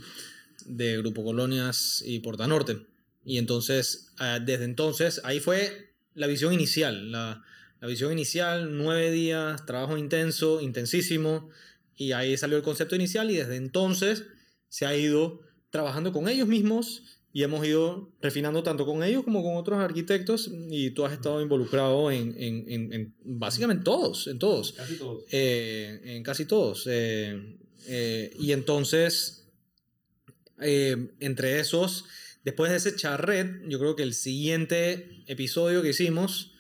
[0.66, 2.86] de Grupo Colonias y Porta Norte.
[3.24, 7.12] Y entonces, ah, desde entonces, ahí fue la visión inicial.
[7.12, 7.44] La,
[7.82, 11.50] la visión inicial, nueve días, trabajo intenso, intensísimo.
[11.98, 14.24] Y ahí salió el concepto inicial y desde entonces
[14.70, 15.42] se ha ido
[15.72, 20.52] trabajando con ellos mismos y hemos ido refinando tanto con ellos como con otros arquitectos
[20.70, 24.74] y tú has estado involucrado en, en, en, básicamente todos, en todos.
[24.74, 25.24] Casi todos.
[25.32, 26.86] Eh, en casi todos.
[26.88, 29.48] Eh, eh, y entonces,
[30.60, 32.06] entre esos,
[32.44, 36.54] después de ese charret, yo creo que el siguiente episodio que hicimos,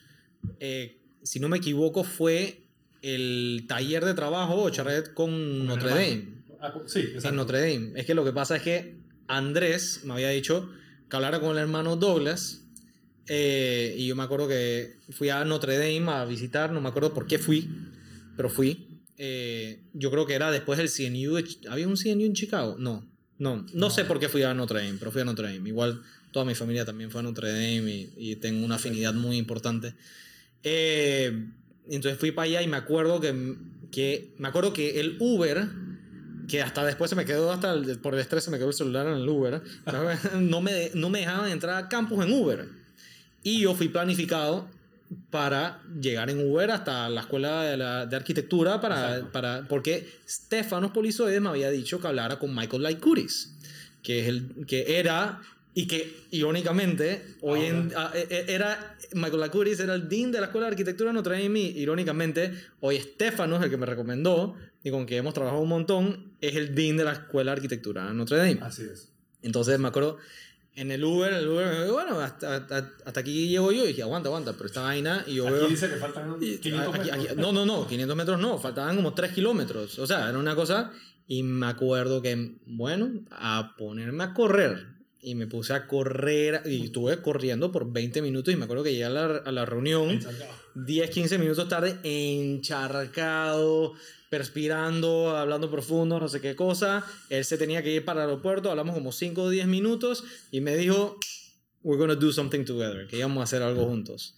[1.24, 2.62] si no me equivoco, fue
[3.02, 6.28] el taller de trabajo o charret con Notre Dame.
[6.60, 8.00] Ah, sí, en Notre Dame.
[8.00, 8.96] Es que lo que pasa es que
[9.28, 10.70] Andrés me había dicho
[11.10, 12.64] que hablara con el hermano Douglas.
[13.28, 17.14] Eh, y yo me acuerdo que fui a Notre Dame a visitar, no me acuerdo
[17.14, 17.70] por qué fui,
[18.36, 18.88] pero fui.
[19.18, 21.38] Eh, yo creo que era después del CNU.
[21.70, 22.76] ¿Había un CNU en Chicago?
[22.80, 23.08] No,
[23.38, 25.70] no, no, sé por qué fui a Notre Dame, pero fui a Notre Dame.
[25.70, 29.94] Igual toda mi familia también fue a Notre Dame y, tengo una afinidad muy importante.
[30.64, 31.48] Eh,
[31.90, 33.56] entonces fui para allá y me acuerdo que,
[33.92, 35.68] que, me acuerdo que el Uber
[36.48, 39.08] que hasta después se me quedó, hasta por el estrés se me quedó el celular
[39.08, 39.62] en el Uber,
[40.40, 42.68] no me, no me dejaban entrar a campus en Uber.
[43.42, 44.68] Y yo fui planificado
[45.30, 50.92] para llegar en Uber hasta la escuela de, la, de arquitectura, para, para, porque Stefanos
[50.92, 53.56] Polizoides me había dicho que hablara con Michael Lykuris,
[54.04, 55.42] que, es el, que era,
[55.74, 60.48] y que irónicamente, hoy en, e, e, era, Michael Lykuris era el dean de la
[60.48, 65.06] escuela de arquitectura de Notre Dame, irónicamente, hoy Stefanos, el que me recomendó, y con
[65.06, 68.38] que hemos trabajado un montón, es el dean de la Escuela de Arquitectura en Notre
[68.38, 68.60] Dame.
[68.62, 69.12] Así es.
[69.42, 70.18] Entonces me acuerdo,
[70.76, 74.54] en el Uber, el Uber bueno, hasta, hasta, aquí llego yo y dije, aguanta, aguanta,
[74.54, 77.38] pero esta vaina y yo aquí dice que faltan 500 metros.
[77.38, 80.00] no, no, no, 500 metros no, faltaban como 3 kilómetros.
[80.00, 80.92] O sea, era una cosa
[81.28, 85.01] y me acuerdo que, bueno, a ponerme a correr.
[85.22, 88.92] Y me puse a correr y estuve corriendo por 20 minutos y me acuerdo que
[88.92, 90.20] llegué a la, a la reunión
[90.76, 93.94] 10, 15 minutos tarde encharcado,
[94.30, 97.06] perspirando, hablando profundo, no sé qué cosa.
[97.30, 100.62] Él se tenía que ir para el aeropuerto, hablamos como 5 o 10 minutos y
[100.62, 101.18] me dijo,
[101.84, 104.36] we're gonna do something together, que íbamos a hacer algo juntos.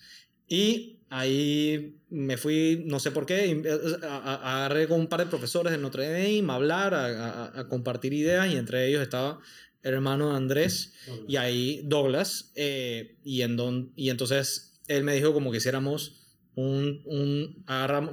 [0.48, 5.72] Y ahí me fui, no sé por qué, eh, agarré con un par de profesores
[5.72, 9.40] de Notre Dame a hablar, a, compartir ideas y entre ellos estaba
[9.84, 10.94] hermano de Andrés
[11.28, 12.52] y ahí Douglas.
[12.56, 16.24] Eh, y, en don, y entonces él me dijo como que hiciéramos
[16.56, 17.64] un, un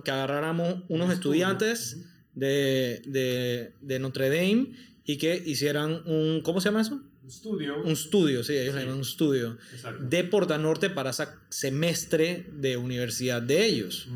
[0.04, 2.04] que agarráramos unos estudiantes
[2.35, 4.72] de, de, de, Notre Dame
[5.04, 7.02] y que hicieran un, ¿cómo se llama eso?
[7.22, 7.83] Un estudio.
[7.83, 9.59] Un estudio, sí, ellos llaman un estudio
[10.00, 14.09] de Porta Norte para ese semestre de universidad de ellos.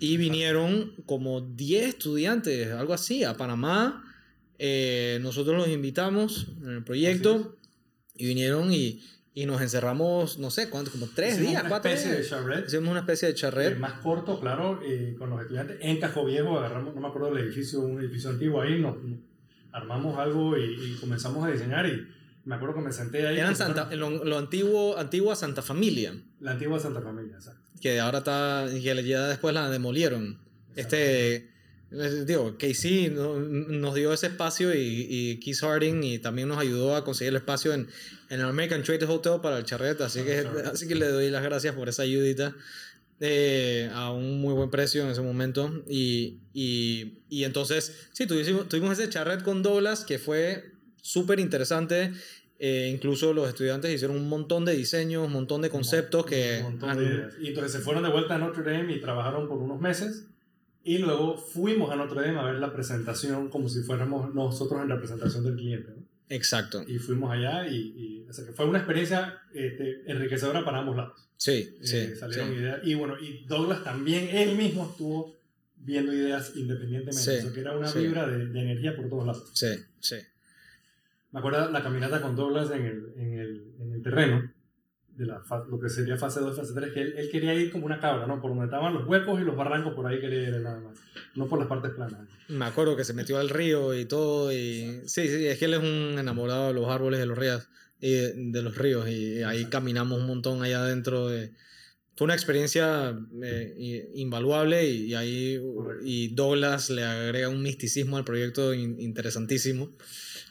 [0.00, 4.04] Y vinieron como 10 estudiantes, algo así, a Panamá.
[4.66, 7.56] Eh, nosotros los invitamos en el proyecto
[8.16, 9.02] y vinieron y,
[9.34, 10.90] y nos encerramos, no sé, ¿cuánto?
[10.90, 12.22] Como tres Hicimos días, una cuatro especie días.
[12.24, 12.66] de charrette.
[12.68, 13.78] Hicimos una especie de Eh, charret.
[13.78, 15.76] más corto, claro, eh, con los estudiantes.
[15.82, 19.18] En Cajo Viejo agarramos, no me acuerdo del edificio, un edificio antiguo ahí, nos, nos
[19.72, 22.06] armamos algo y, y comenzamos a diseñar y
[22.46, 23.38] me acuerdo que me senté ahí.
[23.38, 27.60] Eran Santa, lo, lo antiguo, antigua Santa Familia, La antigua Santa Familia, exacto.
[27.82, 30.38] que ahora está, que ya después la demolieron.
[30.76, 31.50] Este, eh,
[32.26, 36.96] digo, Casey no- nos dio ese espacio y, y Keith Harding y también nos ayudó
[36.96, 37.88] a conseguir el espacio en,
[38.30, 40.38] en el American Trade Hotel para el charret, así que,
[40.72, 42.54] así que le doy las gracias por esa ayudita.
[43.20, 48.68] eh, a un muy buen precio en ese momento y, y, y entonces sí tuvimos,
[48.68, 50.64] tuvimos ese charret con Douglas que fue
[51.00, 52.12] súper interesante
[52.58, 56.72] eh, incluso los estudiantes hicieron un montón de diseños un montón de conceptos que Un
[56.72, 57.28] montón han- de.
[57.44, 60.26] Y entonces se fueron de vuelta a Notre Dame y trabajaron por unos meses.
[60.84, 64.88] Y luego fuimos a Notre Dame a ver la presentación como si fuéramos nosotros en
[64.90, 65.90] representación del cliente.
[65.96, 66.04] ¿no?
[66.28, 70.78] exacto Y fuimos allá y, y o sea, que fue una experiencia este, enriquecedora para
[70.80, 71.28] ambos lados.
[71.36, 72.54] sí sí, Eh, salieron sí.
[72.56, 72.80] ideas.
[72.84, 75.34] Y bueno, y Douglas también, él mismo estuvo
[75.76, 77.20] viendo ideas independientemente.
[77.22, 77.98] Sí, o sea, que era una sí.
[78.00, 79.50] vibra de, de energía por todos lados.
[79.54, 79.68] sí
[80.00, 80.16] sí
[81.32, 84.52] Me acuerdo la caminata con Douglas en el, en el, en el terreno,
[85.16, 87.86] de la lo que sería fase 2 fase 3, que él, él quería ir como
[87.86, 88.40] una cabra, ¿no?
[88.40, 90.98] Por donde estaban los huecos y los barrancos, por ahí quería ir nada más.
[91.36, 92.20] No por las partes planas.
[92.48, 94.52] Me acuerdo que se metió al río y todo.
[94.52, 95.02] Y...
[95.06, 97.68] Sí, sí, es que él es un enamorado de los árboles, de los ríos.
[98.00, 99.08] Y de, de los ríos.
[99.08, 99.70] Y ahí Exacto.
[99.70, 101.28] caminamos un montón allá adentro.
[101.28, 101.52] De...
[102.16, 104.86] Fue una experiencia eh, invaluable.
[104.88, 106.04] Y, y ahí Correcto.
[106.04, 109.90] y Douglas le agrega un misticismo al proyecto in- interesantísimo.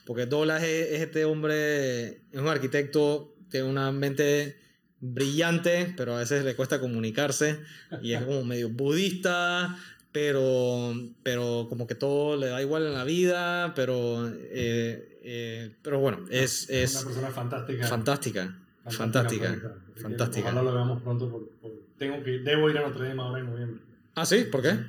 [0.05, 4.57] Porque Douglas es, es este hombre, es un arquitecto, tiene una mente
[4.99, 7.59] brillante, pero a veces le cuesta comunicarse
[8.01, 9.77] y es como medio budista,
[10.11, 15.99] pero, pero como que todo le da igual en la vida, pero, eh, eh, pero
[15.99, 17.85] bueno, es, una es persona fantástica.
[17.87, 18.57] fantástica,
[18.89, 19.75] fantástica, fantástica.
[20.01, 20.49] Fantástica.
[20.49, 21.29] Ojalá lo veamos pronto.
[21.29, 23.81] Por, por- tengo que, debo ir a Notre Dame ahora en noviembre.
[24.15, 24.79] Ah, sí, ¿por qué?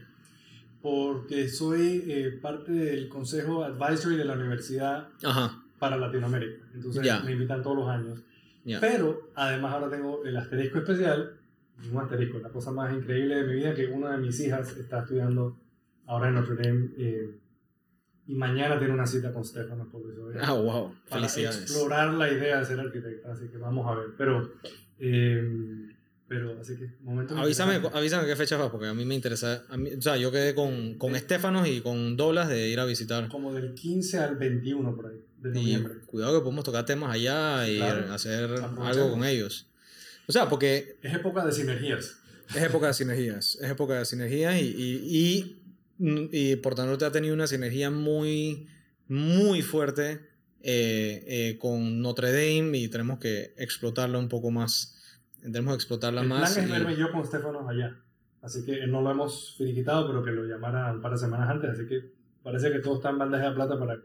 [0.81, 6.65] Porque soy eh, parte del consejo advisory de la universidad Ajá, para Latinoamérica.
[6.75, 7.21] Entonces Ya.
[7.21, 8.21] me invitan todos los años.
[8.65, 8.81] Ya.
[8.81, 11.37] Pero además ahora tengo el asterisco especial,
[11.93, 15.01] un asterisco, la cosa más increíble de mi vida, que una de mis hijas está
[15.01, 15.59] estudiando
[16.07, 17.39] ahora en Notre Dame eh,
[18.27, 21.63] y mañana tiene una cita con Stefano Escobar Ah, wow, para felicidades.
[21.63, 24.09] explorar la idea de ser arquitecta, así que vamos a ver.
[24.17, 24.53] Pero,
[24.99, 25.89] eh,
[26.27, 29.65] pero así que, momento Avísame, avísame qué fecha vas, porque a mí me interesa.
[29.69, 32.85] a mí- o sea, yo quedé con, con Estefanos y con Douglas de ir a
[32.87, 33.29] visitar.
[33.29, 35.21] Como del 15 al 21 por ahí,
[35.55, 38.13] Y cuidado que podemos tocar temas allá y Claro.
[38.13, 39.69] hacer algo con ellos.
[40.27, 42.17] O sea, porque Es época de sinergias.
[42.49, 43.59] es época de sinergias.
[43.61, 45.59] Es época de sinergias y, y,
[46.01, 48.67] y, y Porta Norte ha tenido una sinergia muy,
[49.09, 50.21] muy fuerte
[50.63, 54.99] eh, eh, con Notre Dame y tenemos que explotarla un poco más.
[55.43, 56.57] Tenemos que explotarla El plan más.
[56.57, 58.01] es y- verme yo con Stefano allá.
[58.41, 61.71] Así que no lo hemos finiquitado, pero que lo llamara un par de semanas antes.
[61.71, 63.99] Así que parece que todo está en bandeja de plata para,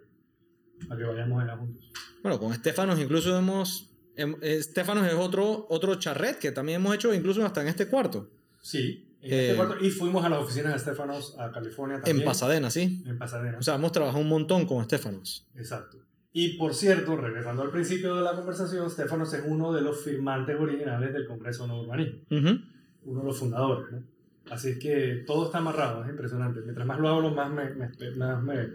[0.87, 1.91] para que vayamos allá juntos.
[2.23, 3.89] Bueno, con Estefanos incluso hemos...
[4.15, 7.87] em- eh, Estefanos es otro, otro charret que también hemos hecho incluso hasta en este
[7.87, 8.29] cuarto.
[8.61, 9.83] Sí, en Eh, este cuarto.
[9.83, 12.17] Y fuimos a las oficinas de Stefanos a California también.
[12.19, 13.03] En Pasadena, ¿sí?
[13.05, 13.57] En Pasadena.
[13.57, 15.47] O sea, hemos trabajado un montón con Estefanos.
[15.55, 15.97] Exacto.
[16.31, 20.55] Y por cierto, regresando al principio de la conversación, Stefanos es uno de los firmantes
[20.59, 22.19] originales del Congreso No Urbanismo.
[22.29, 22.59] Ujú.
[23.05, 23.91] Uno de los fundadores.
[23.91, 24.03] ¿no?
[24.51, 26.59] Así es que todo está amarrado, es impresionante.
[26.61, 28.69] Mientras más lo hablo, más me, me, más me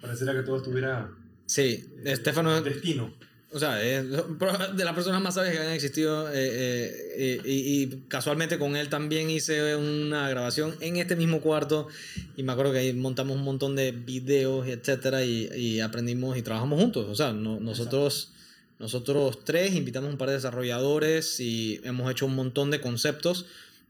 [0.00, 1.10] pareciera que todo estuviera
[1.46, 3.12] Sí, Estefanos destino.
[3.54, 4.04] O sea, es
[4.76, 6.28] de las personas más sabias que han existido.
[6.30, 11.40] eh, eh, eh, y, y casualmente con él también hice una grabación en este mismo
[11.42, 11.88] cuarto.
[12.36, 16.42] Y me acuerdo que ahí montamos un montón de videos, etcétera, y, y aprendimos y
[16.42, 17.06] trabajamos juntos.
[17.10, 18.32] O sea, no- nosotros,
[18.78, 23.44] nosotros tres invitamos un par de desarrolladores y hemos hecho un montón de conceptos.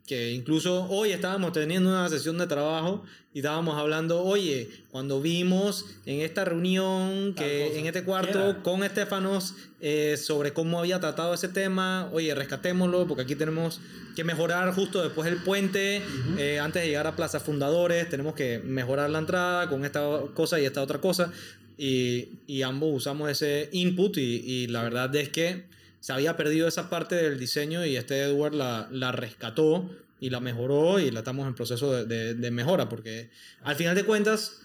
[0.06, 5.86] Que incluso hoy estábamos teniendo una sesión de trabajo y estábamos hablando, oye, cuando vimos
[6.06, 8.62] en esta reunión que en este ¿Qué cuarto era?
[8.62, 12.10] con Estefanos eh, sobre cómo había tratado ese tema.
[12.12, 13.80] Oye, rescatémoslo porque aquí tenemos
[14.16, 16.38] que mejorar justo después del puente, Ujú.
[16.38, 20.02] eh, antes de llegar a Plaza Fundadores, tenemos que mejorar la entrada con esta
[20.34, 21.32] cosa y esta otra cosa.
[21.78, 25.64] Y, y ambos usamos ese input y, y la verdad es que
[26.02, 29.88] se había perdido esa parte del diseño y este Edward la, la rescató
[30.18, 33.30] y la mejoró y la estamos en proceso de, de- mejora porque
[33.62, 34.62] al final de cuentas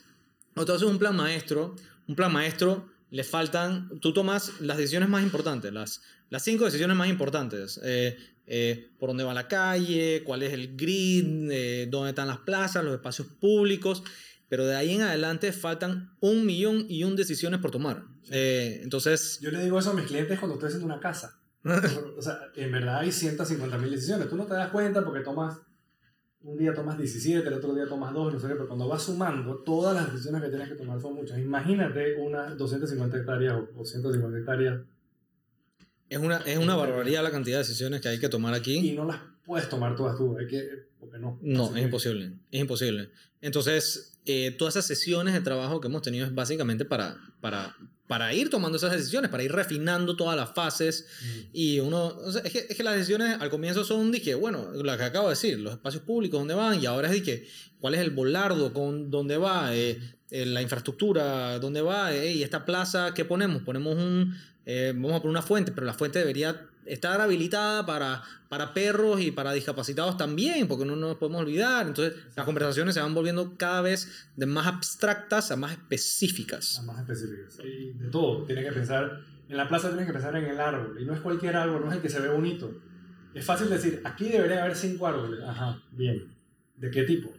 [0.55, 1.75] nosotros hacemos un plan maestro,
[2.07, 6.97] un plan maestro le faltan, tú tomas las decisiones más importantes, las, las cinco decisiones
[6.97, 7.79] más importantes.
[7.83, 8.17] Eh,
[8.49, 12.83] eh, por dónde va la calle, cuál es el grid, eh, dónde están las plazas,
[12.83, 14.03] los espacios públicos,
[14.49, 18.03] pero de ahí en adelante faltan un millón y un decisiones por tomar.
[18.29, 19.39] entonces...
[19.41, 21.39] Yo le digo eso a mis clientes cuando estoy haciendo una casa.
[22.17, 24.29] o sea, en verdad hay 150 mil decisiones.
[24.29, 25.59] Tú no te das cuenta porque tomas
[26.47, 29.03] un día tomas 17, el otro día tomas 2, no sé qué, pero cuando vas
[29.03, 31.39] sumando, todas las decisiones que tienes que tomar son muchas.
[31.39, 34.81] Imagínate unas 250 hectáreas o 150 hectáreas.
[36.09, 38.77] Es una, es una barbaridad la cantidad de decisiones que hay que tomar aquí.
[38.77, 41.39] Y no las puedes tomar todas tú, hay que, porque no.
[41.41, 43.09] No, es imposible, es imposible.
[43.41, 47.75] Entonces, eh, todas esas sesiones de trabajo que hemos tenido es básicamente para, para
[48.07, 51.05] para ir tomando esas decisiones, para ir refinando todas las fases.
[51.21, 51.39] Mm.
[51.51, 55.03] Y uno, es, que, es, que, las decisiones al comienzo son, dije, bueno, lo que
[55.03, 56.81] acabo de decir, los espacios públicos, ¿dónde van?
[56.81, 57.45] Y ahora es, dije,
[57.79, 58.73] ¿cuál es el volardo?
[58.73, 59.75] Con, ¿Dónde va?
[59.75, 59.99] Eh,
[60.31, 62.15] eh, la infraestructura, ¿dónde va?
[62.15, 63.63] ¿Y esta plaza qué ponemos?
[63.63, 64.35] Ponemos un,
[64.95, 69.31] vamos a poner una fuente, pero la fuente debería estar habilitada para, para perros y
[69.31, 71.87] para discapacitados también, porque no nos podemos olvidar.
[71.87, 76.79] Entonces, las conversaciones se van volviendo cada vez de más abstractas a más específicas.
[76.79, 77.59] A más específicas.
[77.63, 78.43] Y de todo.
[78.43, 80.97] Tienes que pensar, en la plaza tienes que pensar en el árbol.
[80.99, 82.71] Y no es cualquier árbol, no es el que se ve bonito.
[83.33, 85.41] Es fácil decir, aquí debería haber cinco árboles.
[85.45, 86.33] Ajá, bien.
[86.75, 87.31] ¿De qué tipo?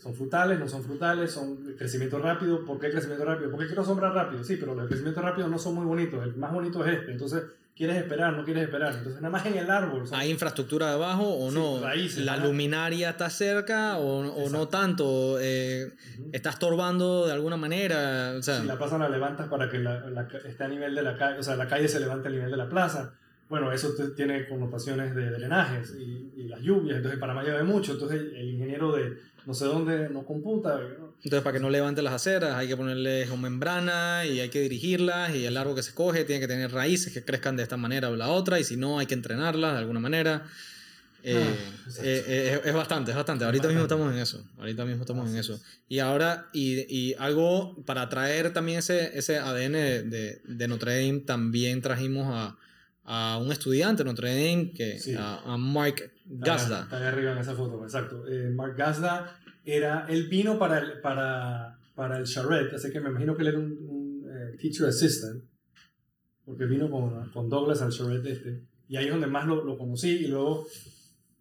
[0.00, 0.58] ¿Son frutales?
[0.58, 1.30] ¿No son frutales?
[1.30, 2.64] ¿Son crecimiento rápido?
[2.64, 3.50] ¿Por qué crecimiento rápido?
[3.50, 4.42] Porque quiero sombra rápido.
[4.42, 6.24] Sí, pero los crecimiento rápido no son muy bonitos.
[6.24, 7.12] El más bonito es este.
[7.12, 7.42] Entonces,
[7.76, 8.94] quieres esperar, no quieres esperar.
[8.94, 10.04] Entonces, nada más en el árbol.
[10.12, 11.80] ¿Hay infraestructura debajo o no?
[12.18, 15.38] ¿La luminaria está cerca o, o no tanto?
[15.40, 15.92] Eh,
[16.32, 18.34] ¿Está estorbando de alguna manera?
[18.38, 21.16] O sea, si la plaza la levantas para que la, esté a nivel de la
[21.16, 23.14] calle, o sea, la calle se levante al nivel de la plaza.
[23.48, 27.92] Bueno, eso tiene connotaciones de drenajes y, y las lluvias, entonces para más llueve mucho.
[27.92, 30.80] Entonces, el ingeniero de no sé dónde no computa.
[31.22, 34.60] Entonces, para que no levante las aceras, hay que ponerle una membrana y hay que
[34.60, 35.34] dirigirlas.
[35.34, 38.10] Y el árbol que se coge tiene que tener raíces que crezcan de esta manera
[38.10, 38.58] o la otra.
[38.60, 40.46] Y si no, hay que entrenarlas de alguna manera.
[41.22, 43.44] Eh, ah, eh, eh, es, bastante, es bastante.
[43.44, 44.42] Ahorita mismo estamos en eso.
[44.58, 45.60] Ahorita mismo estamos en eso.
[45.88, 49.72] Y ahora, y, y, algo para traer también ese, ese ADN
[50.10, 52.56] de, de Notre Dame, también trajimos a,
[53.04, 56.82] a un estudiante de Notre Dame, que, a, Mark Gazda.
[56.82, 58.24] Está, ahí arriba en esa foto, exacto.
[58.54, 63.36] Mark Gazda era, él vino para el, para, para el charrette, así que me imagino
[63.36, 65.42] que él era un, eh, teacher assistant,
[66.44, 69.76] porque vino con, con, Douglas al charrette este, y ahí es donde más lo, lo
[69.76, 70.66] conocí, y luego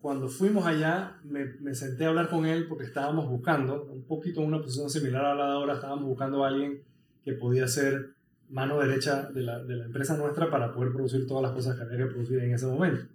[0.01, 4.41] cuando fuimos allá me, me, senté a hablar con él porque estábamos buscando, un poquito
[4.41, 6.81] en una posición similar a la de ahora, estábamos buscando a alguien
[7.23, 8.15] que podía ser
[8.49, 11.83] mano derecha de la, de la empresa nuestra para poder producir todas las cosas que
[11.83, 13.05] había que producir en ese momento.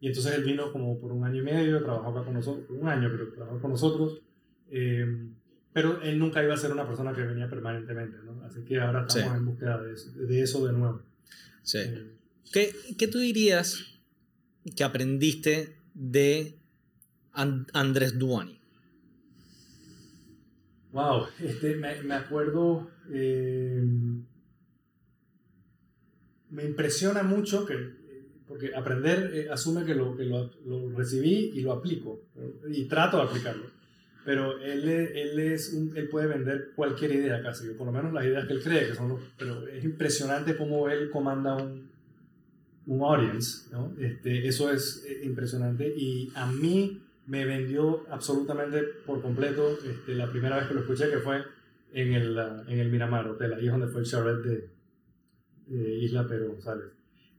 [0.00, 2.88] Y entonces él vino como por un año y medio, trabajó acá con nosotros, un
[2.88, 4.22] año, pero trabajó con nosotros
[4.70, 5.04] eh,
[5.72, 8.42] pero él nunca iba a ser una persona que venía permanentemente, ¿no?
[8.44, 11.02] Así que ahora estamos en búsqueda de eso, de eso de nuevo.
[11.62, 11.78] Sí.
[11.78, 12.16] Eh,
[12.52, 14.00] ¿Qué, ¿Qué, tú dirías
[14.76, 16.56] que aprendiste de
[17.32, 18.58] Andrés Duani?
[20.92, 23.84] Wow, este, me, me acuerdo, eh,
[26.50, 27.99] me impresiona mucho que,
[28.50, 32.20] porque aprender asume que, lo, que lo, lo recibí y lo aplico,
[32.68, 33.66] y trato de aplicarlo.
[34.24, 38.46] Pero él, él, es él puede vender cualquier idea casi, por lo menos las ideas
[38.48, 41.88] que él cree que son pero es impresionante cómo él comanda un,
[42.86, 43.94] un audience, ¿no?
[44.00, 45.86] Este, eso es eh, impresionante.
[45.96, 51.08] Y a mí me vendió absolutamente por completo este, la primera vez que lo escuché
[51.08, 51.44] que fue
[51.92, 52.36] en el,
[52.66, 54.70] en el Miramar Hotel, ahí es donde fue el charrette de,
[55.68, 56.86] de Isla Pero González.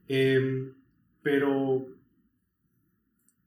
[0.08, 0.72] Em,
[1.22, 1.86] pero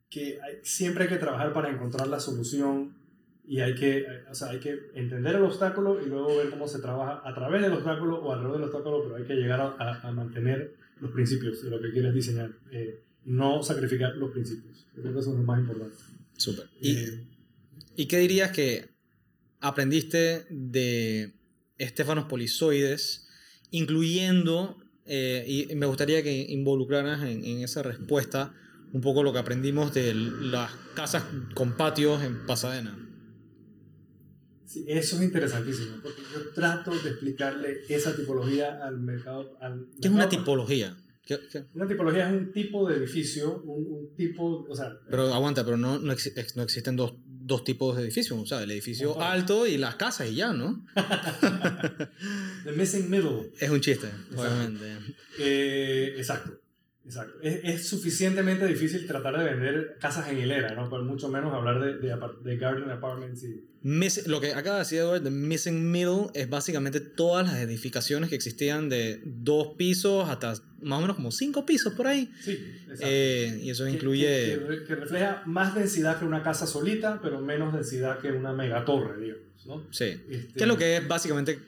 [0.09, 2.95] que siempre hay que trabajar para encontrar la solución
[3.47, 6.79] y hay que, o sea, hay que entender el obstáculo y luego ver cómo se
[6.79, 10.11] trabaja a través del obstáculo o alrededor del obstáculo, pero hay que llegar a, a,
[10.11, 14.87] mantener los principios de lo que quieres diseñar, eh, no sacrificar los principios.
[14.93, 15.95] creo que eso es lo más importante.
[16.37, 16.69] Súper.
[16.79, 17.27] ¿Y, eh,
[17.95, 18.89] ¿Y qué dirías que
[19.59, 21.33] aprendiste de
[21.77, 23.27] Estefanos Polizoides,
[23.71, 28.53] incluyendo, eh, y me gustaría que involucraras en, en esa respuesta
[28.95, 32.97] un poco lo que aprendimos de las casas con patios en Pasadena?
[34.65, 39.57] Sí, eso es interesantísimo, porque yo trato de explicarle esa tipología al mercado.
[39.59, 40.97] Al ¿Qué es una tipología?
[41.73, 44.91] Una tipología es un tipo de edificio, un, un tipo, o sea...
[45.09, 46.13] Pero aguanta, pero no, no,
[46.55, 47.15] no existen dos,
[47.45, 50.85] dos, tipos de edificios, o sea, el edificio alto y las casas y ya, ¿no?
[52.63, 53.51] The missing middle.
[53.59, 54.97] Es un chiste, obviamente.
[55.39, 56.64] Eh, exacto.
[57.05, 57.37] Exacto.
[57.41, 60.89] Es, es, suficientemente difícil tratar de vender casas en hilera, ¿no?
[60.89, 63.63] Por mucho menos hablar de, de, de garden apartments y...
[64.25, 68.35] lo que acaba de decir Edward, de Missing Middle, es básicamente todas las edificaciones que
[68.35, 72.31] existían de dos pisos hasta más o menos como cinco pisos por ahí.
[72.41, 72.53] Sí,
[72.83, 73.05] exacto.
[73.07, 74.59] Eh, y eso incluye...
[74.67, 79.21] Que, que, refleja más densidad que una casa solita, pero menos densidad que una megatorre,
[79.21, 79.87] digamos, ¿no?
[79.91, 80.21] Sí.
[80.29, 80.53] Este...
[80.53, 81.59] Que es lo que es básicamente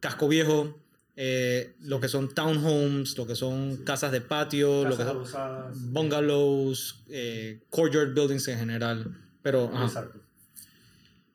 [0.00, 0.83] casco viejo,
[1.16, 3.84] eh, lo que son townhomes, lo que son sí.
[3.84, 5.92] casas de patio, casas lo que son adosadas.
[5.92, 9.16] bungalows, eh, courtyard buildings en general.
[9.42, 9.70] Pero.
[9.82, 10.20] Exacto.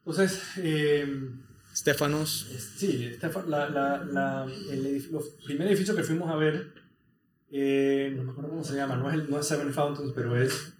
[0.05, 1.31] Entonces, eh,
[1.73, 2.47] Stefanos.
[2.77, 6.73] Sí, Stefan, la, la, la, el, edificio, el primer edificio que fuimos a ver,
[7.51, 10.35] eh, no me acuerdo cómo se llama, no es, el, no es Seven Fountains, pero
[10.35, 10.73] es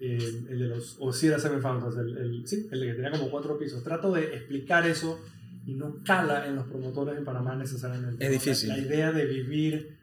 [0.00, 3.12] eh, el de los, o sí era Seven Fountains, el, el, sí, el que tenía
[3.12, 3.82] como cuatro pisos.
[3.82, 5.20] Trato de explicar eso
[5.66, 8.24] y no cala en los promotores en Panamá necesariamente.
[8.24, 8.68] Es difícil.
[8.68, 9.96] La, la idea de vivir,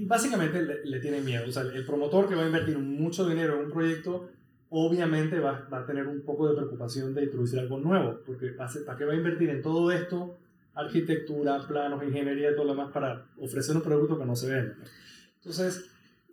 [0.00, 1.44] básicamente le, le tiene miedo.
[1.48, 4.30] O sea, el promotor que va a invertir mucho dinero en un proyecto,
[4.70, 8.96] obviamente va, va a tener un poco de preocupación de introducir algo nuevo, porque ¿para
[8.96, 10.38] qué va a invertir en todo esto?
[10.74, 14.74] Arquitectura, planos, ingeniería todo lo demás para ofrecer un producto que no se vende.
[15.36, 15.90] Entonces,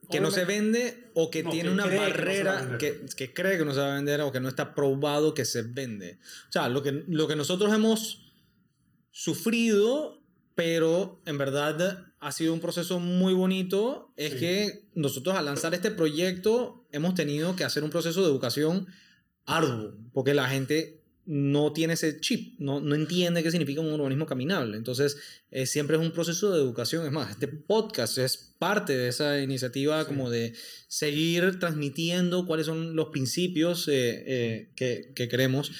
[0.10, 2.78] que no se vende o que no, tiene que una que no barrera vender.
[2.78, 5.44] que, que cree que no se va a vender o que no está probado que
[5.44, 6.20] se vende.
[6.48, 8.27] O sea, lo que, lo que nosotros hemos
[9.22, 10.22] sufrido,
[10.54, 14.40] pero en verdad ha sido un proceso muy bonito, es Sí.
[14.40, 18.86] que nosotros al lanzar este proyecto hemos tenido que hacer un proceso de educación
[19.46, 24.26] arduo, porque la gente no tiene ese chip, no, no entiende qué significa un urbanismo
[24.28, 24.78] caminable.
[24.78, 25.18] Entonces,
[25.52, 27.06] eh, siempre es un proceso de educación.
[27.06, 30.08] Es más, este podcast es parte de esa iniciativa Sí.
[30.08, 30.54] como de
[30.88, 35.72] seguir transmitiendo cuáles son los principios eh, eh, que, que queremos.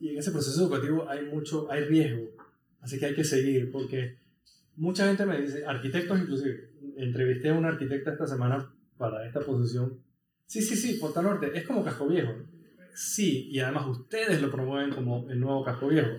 [0.00, 2.30] Y en ese proceso educativo hay mucho, hay riesgo,
[2.80, 4.16] así que hay que seguir, porque
[4.76, 9.98] mucha gente me dice, arquitectos inclusive, entrevisté a una arquitecta esta semana para esta posición,
[10.46, 12.34] sí, sí, sí, Porta Norte, es como Casco Viejo,
[12.94, 16.18] sí, y además ustedes lo promueven como el nuevo Casco Viejo,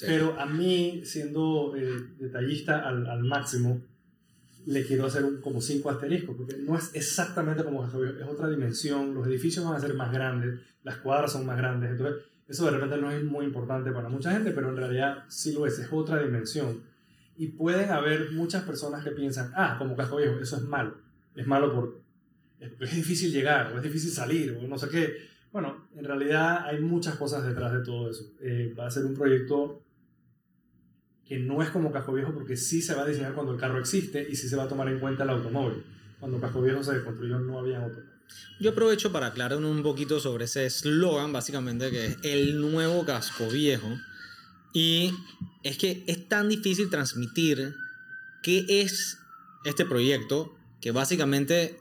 [0.00, 3.82] pero a mí, siendo eh, detallista al, al máximo,
[4.66, 8.26] le quiero hacer un, como cinco asteriscos, porque no es exactamente como Casco Viejo, es
[8.26, 12.24] otra dimensión, los edificios van a ser más grandes, las cuadras son más grandes, entonces
[12.50, 15.66] eso de repente no es muy importante para mucha gente, pero en realidad sí lo
[15.66, 16.82] es, es otra dimensión.
[17.36, 20.96] Y pueden haber muchas personas que piensan, ah, como Casco Viejo, eso es malo,
[21.36, 22.00] es malo por...
[22.58, 25.14] es, difícil llegar, o es difícil salir, o no sé qué.
[25.52, 28.32] Bueno, en realidad hay muchas cosas detrás de todo eso.
[28.40, 29.84] Eh, va a ser un proyecto
[31.24, 33.78] que no es como Casco Viejo porque sí se va a diseñar cuando el carro
[33.78, 35.84] existe y sí se va a tomar en cuenta el automóvil.
[36.18, 38.10] Cuando Casco Viejo se construyó no había automóvil.
[38.58, 43.48] Yo aprovecho para aclarar un poquito sobre ese eslogan, básicamente, que es el nuevo casco
[43.48, 43.88] viejo.
[44.72, 45.12] Y
[45.62, 47.74] es que es tan difícil transmitir
[48.42, 49.18] qué es
[49.64, 51.78] este proyecto que básicamente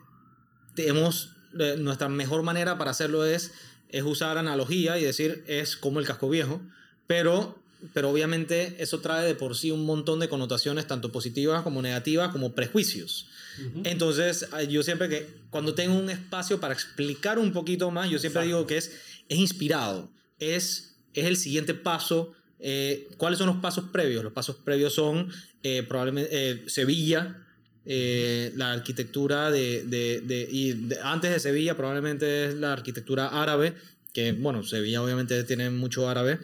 [0.75, 3.51] tenemos eh, nuestra mejor manera para hacerlo es,
[3.89, 6.61] es usar analogía y decir es como el casco viejo,
[7.07, 7.61] pero,
[7.93, 12.29] pero obviamente eso trae de por sí un montón de connotaciones tanto positivas como negativas
[12.31, 13.27] como prejuicios.
[13.59, 13.81] Ujú.
[13.85, 18.19] Entonces, eh, yo siempre que, cuando tengo un espacio para explicar un poquito más, yo
[18.19, 18.57] siempre Exacto.
[18.57, 18.91] digo que es,
[19.29, 20.09] es inspirado,
[20.39, 22.33] es, es el siguiente paso.
[22.59, 24.23] Eh, ¿Cuáles son los pasos previos?
[24.23, 25.31] Los pasos previos son
[25.63, 27.45] eh, probablemente eh, Sevilla,
[27.85, 33.27] eh, la arquitectura de, de, de- y de- antes de Sevilla probablemente es la arquitectura
[33.41, 33.73] árabe,
[34.13, 36.39] que bueno, Sevilla obviamente tiene mucho árabe,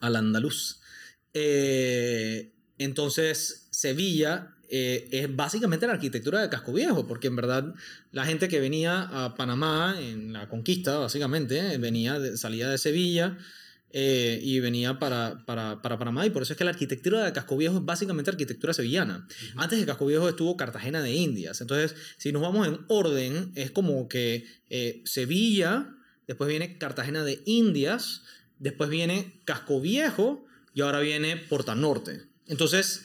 [0.00, 0.80] al andaluz.
[1.34, 7.74] Eh, entonces, Sevilla eh, es básicamente la arquitectura de Casco Viejo, porque en verdad
[8.12, 12.76] la gente que venía a Panamá en la conquista, básicamente, eh, venía de- salía de
[12.78, 13.38] Sevilla
[13.92, 17.32] eh, y venía para, para, para Panamá, y por eso es que la arquitectura de
[17.32, 19.26] Casco Viejo es básicamente arquitectura sevillana.
[19.56, 23.70] Antes de Casco Viejo estuvo Cartagena de Indias, entonces si nos vamos en orden, es
[23.70, 24.44] como que
[25.04, 25.94] Sevilla,
[26.26, 28.22] después viene Cartagena de Indias,
[28.58, 30.44] después viene Casco Viejo
[30.74, 32.22] y ahora viene Porta Norte.
[32.46, 33.04] Entonces,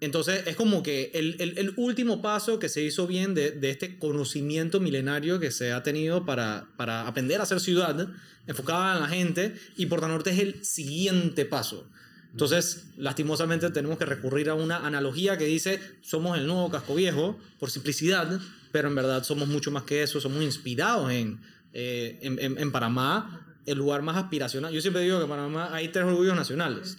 [0.00, 3.98] entonces es como que el, el- último paso que se hizo bien de, de este
[3.98, 8.08] conocimiento milenario que se ha tenido para, para aprender a hacer ciudad,
[8.46, 11.88] enfocada en la gente, y Porta Norte es el siguiente paso.
[12.32, 17.38] Entonces, lastimosamente tenemos que recurrir a una analogía que dice, somos el nuevo casco viejo,
[17.60, 18.40] por simplicidad,
[18.72, 21.40] pero en verdad somos mucho más que eso, somos inspirados en,
[21.74, 24.72] eh, en, en- en Panamá, el lugar más aspiracional.
[24.72, 26.98] Yo siempre digo que Panamá hay tres orgullos nacionales.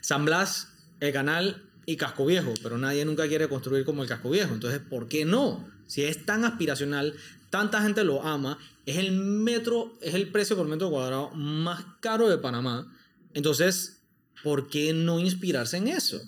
[0.00, 0.68] San Blas,
[1.00, 4.54] el canal y Casco Viejo, pero nadie nunca quiere construir como el Casco Viejo.
[4.54, 5.68] Entonces, ¿por qué no?
[5.86, 7.14] Si es tan aspiracional,
[7.50, 12.28] tanta gente lo ama, es el metro, es el precio por metro cuadrado más caro
[12.28, 12.94] de Panamá.
[13.34, 14.02] Entonces,
[14.42, 16.20] ¿por qué no inspirarse en eso?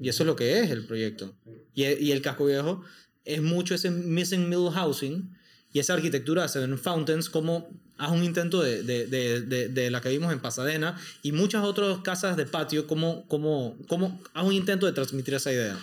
[0.00, 1.34] Y eso es lo que es el proyecto.
[1.74, 2.82] Y, y el casco viejo
[3.24, 5.36] es mucho ese missing middle housing
[5.72, 10.00] y esa arquitectura de Seven Fountains como haz un intento de, de, de, de, la
[10.00, 14.52] que vimos en Pasadena y muchas otras casas de patio, como, como, como haz un
[14.52, 15.78] intento de transmitir esa idea.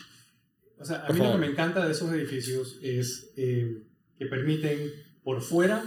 [0.80, 3.82] O sea, a mí lo que me encanta de esos edificios es eh,
[4.18, 4.92] que permiten
[5.24, 5.84] por fuera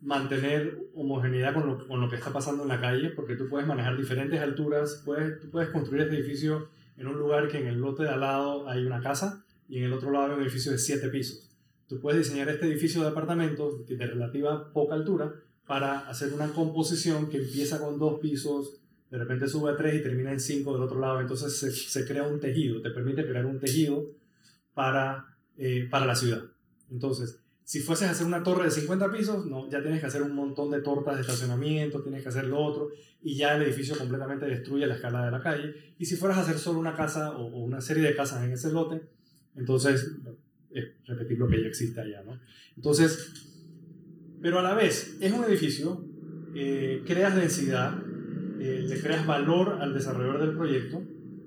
[0.00, 3.66] mantener homogeneidad con lo, con lo, que está pasando en la calle, porque tú puedes
[3.66, 7.78] manejar diferentes alturas, puedes, tú puedes construir este edificio en un lugar que en el
[7.78, 10.72] lote de al lado hay una casa y en el otro lado hay un edificio
[10.72, 11.47] de siete pisos.
[11.88, 15.32] Tú puedes diseñar este edificio de apartamentos de relativa poca altura
[15.66, 18.80] para hacer una composición que empieza con dos pisos,
[19.10, 21.20] de repente sube a tres y termina en cinco del otro lado.
[21.20, 24.06] Entonces se, se crea un tejido, te permite crear un tejido
[24.74, 26.44] para, eh, para la ciudad.
[26.90, 30.22] Entonces, si fueses a hacer una torre de 50 pisos, no, ya tienes que hacer
[30.22, 32.88] un montón de tortas de estacionamiento, tienes que hacer lo otro,
[33.20, 35.74] y ya el edificio completamente destruye la escala de la calle.
[35.98, 38.72] Y si fueras a hacer solo una casa o, una serie de casas en ese
[38.72, 39.02] lote,
[39.54, 40.12] entonces es
[41.06, 42.38] repetir lo que ya existe allá, ¿no?
[42.76, 43.32] Entonces,
[44.40, 46.04] pero a la vez es un edificio,
[46.54, 47.98] eh, creas densidad,
[48.60, 51.02] eh, le creas valor al desarrollador del proyecto,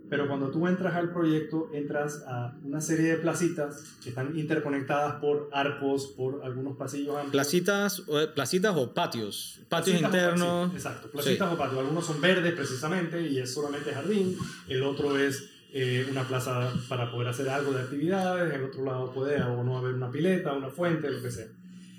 [0.10, 5.22] pero cuando tú entras al proyecto, entras a una serie de placitas que están interconectadas
[5.22, 7.32] por arcos, por algunos pasillos amplios.
[7.32, 8.04] Placitas,
[8.36, 10.74] placitas o patios, patios internos.
[10.74, 11.80] exacto, placitas o patios.
[11.80, 14.36] Algunos son verdes precisamente y es solamente jardín,
[14.68, 19.14] el otro es eh, una plaza para poder hacer algo de actividades, en otro lado
[19.14, 21.48] puede o no haber una pileta, una fuente, lo que sea.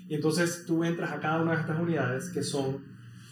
[0.07, 2.85] Y entonces tú entras a cada una de estas unidades que son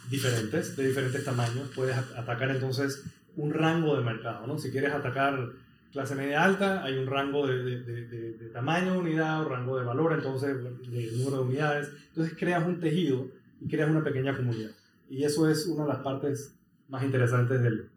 [0.10, 3.04] diferentes, de diferentes tamaños, puedes atacar entonces
[3.36, 4.58] un rango de mercado, ¿no?
[4.58, 5.52] Si quieres atacar
[5.92, 9.86] clase media alta, hay un rango de, de, de, tamaño de unidad, un rango de
[9.86, 10.58] valor, entonces,
[10.90, 11.90] de número de unidades.
[12.10, 13.28] Entonces creas un tejido
[13.60, 14.72] y creas una pequeña comunidad.
[15.10, 16.56] Y eso es una de las partes
[16.88, 17.90] más interesantes del,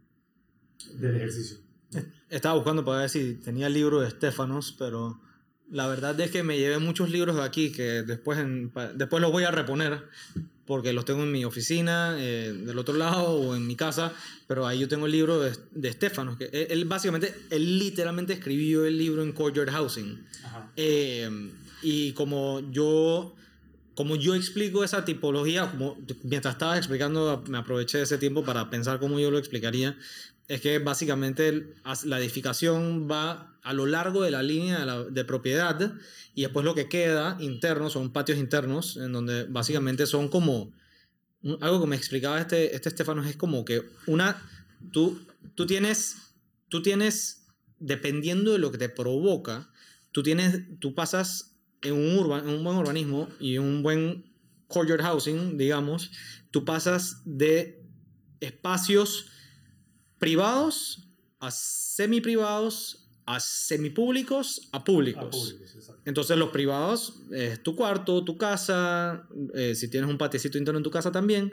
[0.99, 1.64] del ejercicio.
[2.35, 5.21] Estaba buscando para ver si tenía el libro de Estefanos, pero
[5.71, 9.31] la verdad es que me llevé muchos libros de aquí que después, en, después los
[9.31, 10.03] voy a reponer
[10.67, 14.13] porque los tengo en mi oficina, eh, del otro lado o en mi casa,
[14.49, 18.85] pero ahí yo tengo el libro de, de Estefanos, que él, básicamente, él literalmente escribió
[18.85, 20.27] el libro en Courtyard Housing.
[20.77, 23.37] Eh, y como yo,
[23.95, 28.71] como yo explico esa tipología, como mientras estaba explicando, me aproveché de ese tiempo para
[28.71, 29.97] pensar cómo yo lo explicaría,
[30.49, 31.75] es que básicamente
[32.05, 35.95] la edificación va a lo largo de la línea de, propiedad
[36.35, 40.73] y después lo que queda interno son patios internos en donde básicamente son como
[41.61, 44.43] algo que me explicaba este, este Estefano es como que una
[44.93, 45.19] tú,
[45.55, 46.17] tú tienes
[46.69, 47.47] tú tienes
[47.79, 49.71] dependiendo de lo que te provoca
[50.13, 54.31] tú tienes tú pasas en un, urban, en un buen urbanismo y un buen
[54.69, 56.11] courtyard housing digamos
[56.51, 57.83] tú pasas de
[58.41, 59.31] espacios
[60.25, 61.07] privados
[61.39, 65.55] a semi-privados, a semipúblicos, a públicos.
[66.07, 70.83] Entonces los privados es tu cuarto, tu casa, eh, si tienes un patiecito interno en
[70.83, 71.53] tu casa también.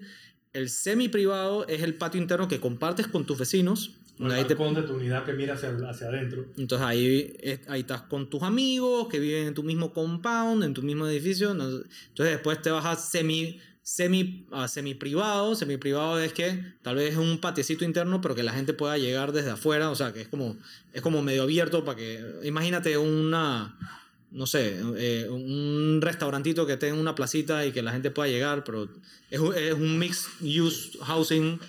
[0.54, 3.98] El semi-privado es el patio interno que compartes con tus vecinos.
[4.20, 6.46] El ahí te de tu unidad que mira hacia, hacia adentro.
[6.56, 7.36] Entonces ahí,
[7.68, 11.52] ahí estás con tus amigos que viven en tu mismo compound, en tu mismo edificio.
[11.52, 15.56] Entonces después te vas a semi semi, uh, semi privado.
[15.56, 18.98] Semi privado es que tal vez es un patiecito interno, pero que la gente pueda
[18.98, 19.90] llegar desde afuera.
[19.90, 20.58] O sea, que es como,
[20.94, 22.24] es como medio abierto para que.
[22.44, 23.78] Imagínate una.
[24.32, 28.64] No sé, eh, un restaurantito que tenga una placita y que la gente pueda llegar,
[28.64, 28.88] pero
[29.30, 31.60] es, es un mixed use housing.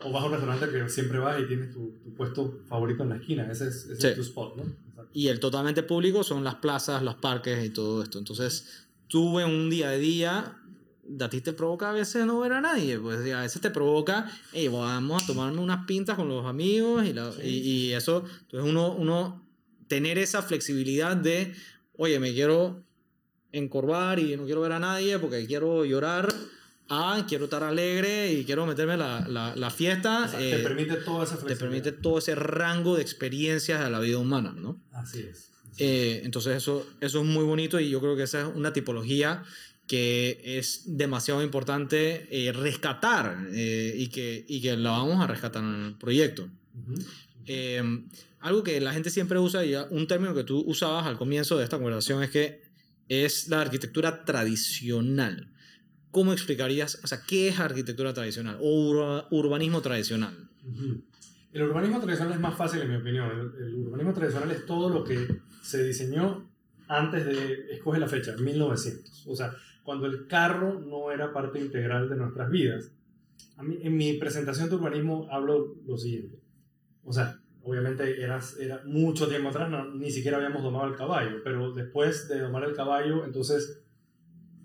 [0.00, 3.08] O vas a un restaurante que siempre vas y tienes tu, tu puesto favorito en
[3.08, 3.50] la esquina.
[3.50, 4.64] Ese es, ese es tu spot, ¿no?
[5.14, 8.18] Y el totalmente público son las plazas, los parques y todo esto.
[8.18, 10.58] Entonces, tuve un día de día
[11.20, 14.30] a ti te provoca a veces no ver a nadie, pues a veces te provoca,
[14.52, 17.04] hey, vamos a tomarme unas pintas con los amigos
[17.42, 19.46] y, y, eso, entonces uno, uno
[19.88, 21.54] tener esa flexibilidad de,
[21.96, 22.84] oye, me quiero
[23.52, 26.32] encorvar y no quiero ver a nadie porque quiero llorar,
[26.88, 30.30] ah, quiero estar alegre y quiero meterme la, la, la fiesta.
[30.30, 31.38] te eh, permite toda esa.
[31.38, 34.80] Te permite todo ese rango de experiencias de la vida humana, ¿no?
[34.92, 35.52] Así es.
[35.78, 39.44] Eh, entonces eso, eso es muy bonito y yo creo que esa es una tipología
[39.86, 45.62] que es demasiado importante eh, rescatar eh, y, que, y que la vamos a rescatar
[45.62, 46.48] en el proyecto.
[47.46, 47.82] Eh,
[48.40, 51.64] algo que la gente siempre usa, y un término que tú usabas al comienzo de
[51.64, 52.62] esta conversación es que
[53.08, 55.52] es la arquitectura tradicional.
[56.10, 60.48] ¿Cómo explicarías, o sea, qué es arquitectura tradicional o urbanismo tradicional?
[61.52, 63.30] El urbanismo tradicional es más fácil en mi opinión.
[63.30, 65.28] El, el urbanismo tradicional es todo lo que
[65.62, 66.48] se diseñó
[66.88, 69.26] antes de, escoge la fecha, 1900.
[69.26, 69.54] O sea,
[69.86, 72.92] cuando el carro no era parte integral de nuestras vidas.
[73.56, 76.38] A mí, en mi presentación de urbanismo hablo lo siguiente.
[77.04, 81.36] O sea, obviamente era, era mucho tiempo atrás, no, ni siquiera habíamos domado el caballo,
[81.44, 83.84] pero después de domar el caballo, entonces,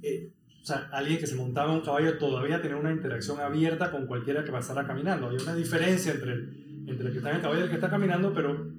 [0.02, 3.92] eh, o sea, alguien que se montaba en un caballo todavía tenía una interacción abierta
[3.92, 5.30] con cualquiera que pasara caminando.
[5.30, 7.76] Hay una diferencia entre el, entre el que está en el caballo y el que
[7.76, 8.72] está caminando, pero,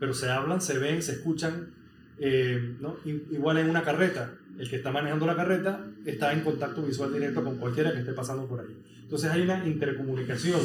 [0.00, 1.75] pero se hablan, se ven, se escuchan,
[2.18, 2.96] eh, ¿no?
[3.04, 4.34] igual en una carreta.
[4.58, 8.12] El que está manejando la carreta está en contacto visual directo con cualquiera que esté
[8.12, 8.76] pasando por ahí.
[9.02, 10.60] Entonces hay una intercomunicación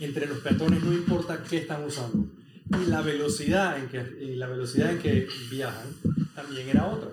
[0.00, 2.26] entre los peatones, no importa qué están usando.
[2.70, 5.86] Y la velocidad en que, la velocidad en que viajan
[6.34, 7.08] también era otra.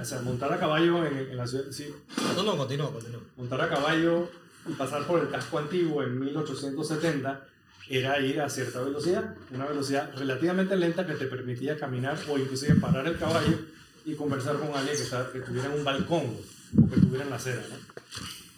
[0.00, 1.64] O sea, montar a caballo en, la ciudad.
[1.70, 1.92] Sí.
[2.36, 3.20] No, no, continúa, continúa.
[3.36, 4.28] Montar a caballo
[4.68, 7.46] y pasar por el casco antiguo en 1870
[7.88, 12.74] era ir a cierta velocidad, una velocidad relativamente lenta que te permitía caminar o inclusive
[12.76, 13.58] parar el caballo
[14.04, 16.36] y conversar con alguien que, está, que un balcón
[16.76, 17.62] o que estuviera en la acera.
[17.68, 17.76] ¿no?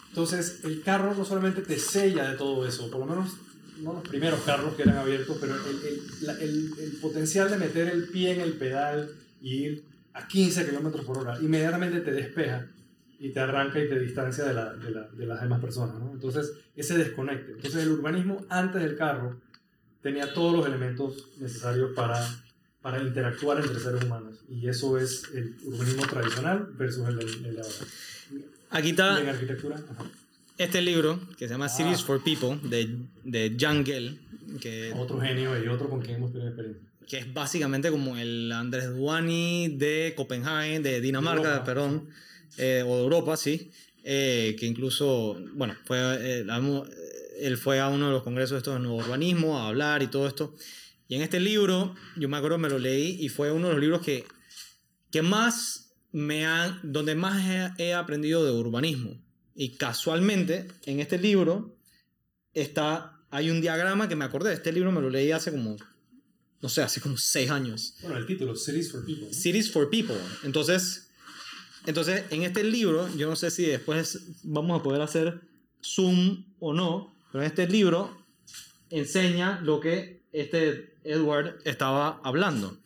[0.09, 3.33] Entonces, el carro no solamente te sella de todo eso, por lo menos
[3.81, 8.09] no los primeros carros que eran abiertos, pero el, el, el, potencial de meter el
[8.09, 9.11] pie en el pedal
[9.41, 12.67] y ir a 15 kilómetros por hora, inmediatamente te despeja
[13.19, 15.97] y te arranca y te distancia de, la, de, la, de las demás personas.
[15.97, 16.13] ¿no?
[16.13, 17.53] Entonces, ese desconecte.
[17.53, 19.41] Entonces, el urbanismo antes del carro
[20.03, 22.19] tenía todos los elementos necesarios para,
[22.81, 24.37] para interactuar entre seres humanos.
[24.49, 27.75] Y eso es el urbanismo tradicional versus el, de ahora.
[28.71, 29.21] Aquí está.
[29.21, 29.77] En arquitectura.
[30.57, 31.69] Este libro, que se llama ah.
[31.69, 34.21] Cities for People, de, de Jan Gell.
[34.61, 36.83] Que, otro genio y otro con quien hemos tenido experiencia.
[37.07, 42.09] Que es básicamente como el Andrés Duani de Copenhague, de Dinamarca, perdón,
[42.57, 43.71] eh, o de Europa, sí.
[44.05, 46.47] Eh, que incluso, bueno, fue, eh,
[47.41, 50.27] él fue a uno de los congresos estos de nuevo urbanismo a hablar y todo
[50.27, 50.55] esto.
[51.09, 53.83] Y en este libro, yo me acuerdo, me lo leí y fue uno de los
[53.83, 54.25] libros que,
[55.11, 59.21] que más me han, donde más he aprendido de urbanismo
[59.61, 61.77] y casualmente, en este libro
[62.55, 64.53] está, hay un diagrama que me acordé.
[64.53, 65.77] Este libro me lo leí hace como,
[66.63, 67.97] no sé, hace como seis años.
[68.01, 69.35] Bueno, el título, Cities for People.
[69.35, 70.17] Cities for People.
[70.45, 71.08] Entonces,
[71.89, 75.41] entonces, en este libro, yo no sé si después vamos a poder hacer
[75.83, 78.15] zoom o no, pero en este libro
[78.91, 82.77] enseña lo que este Edward estaba hablando.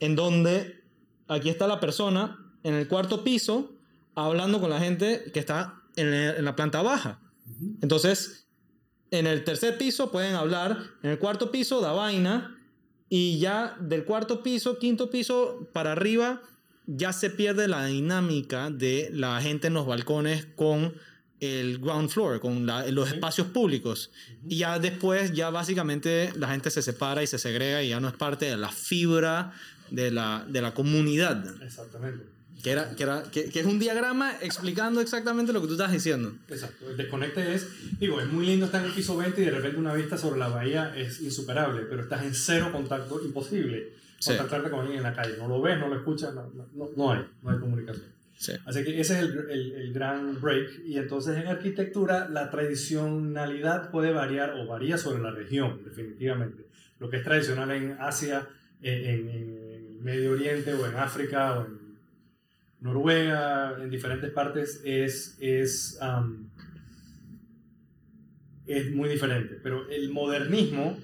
[0.00, 0.82] En donde
[1.28, 3.74] aquí está la persona en el cuarto piso
[4.14, 7.20] hablando con la gente que está en, la planta baja.
[7.82, 8.46] Entonces,
[9.10, 12.58] en el tercer piso pueden hablar, en el cuarto piso da vaina
[13.10, 16.40] y ya del cuarto piso, quinto piso para arriba
[16.86, 20.94] ya se pierde la dinámica de la gente en los balcones con
[21.40, 24.10] el ground floor, con los espacios públicos.
[24.48, 28.08] Y ya después, ya básicamente la gente se separa y se segrega y ya no
[28.08, 29.52] es parte de la fibra
[29.90, 31.62] de la, de la comunidad.
[31.62, 32.24] Exactamente.
[32.62, 36.34] Que, era, que, era, que, es un diagrama explicando exactamente lo que tú estás diciendo.
[36.48, 37.68] Exacto, el desconecte es,
[38.00, 40.40] digo, es muy lindo estar en el piso 20 y de repente una vista sobre
[40.40, 43.92] la bahía es insuperable, pero estás en cero contacto, imposible
[44.24, 45.36] contactarte con alguien en la calle.
[45.38, 48.16] No lo ves, no lo escuchas, no, no, no hay, no hay comunicación.
[48.38, 48.52] Sí.
[48.66, 50.82] Así que ese es el, el, el, gran break.
[50.84, 56.66] Y entonces en arquitectura la tradicionalidad puede variar o varía sobre la región, definitivamente.
[56.98, 58.46] Lo que es tradicional en Asia,
[58.82, 61.86] en, en Medio Oriente o en África o en
[62.80, 65.98] Noruega, en diferentes partes, es, es,
[68.66, 69.58] es muy diferente.
[69.62, 70.96] Pero el modernismo,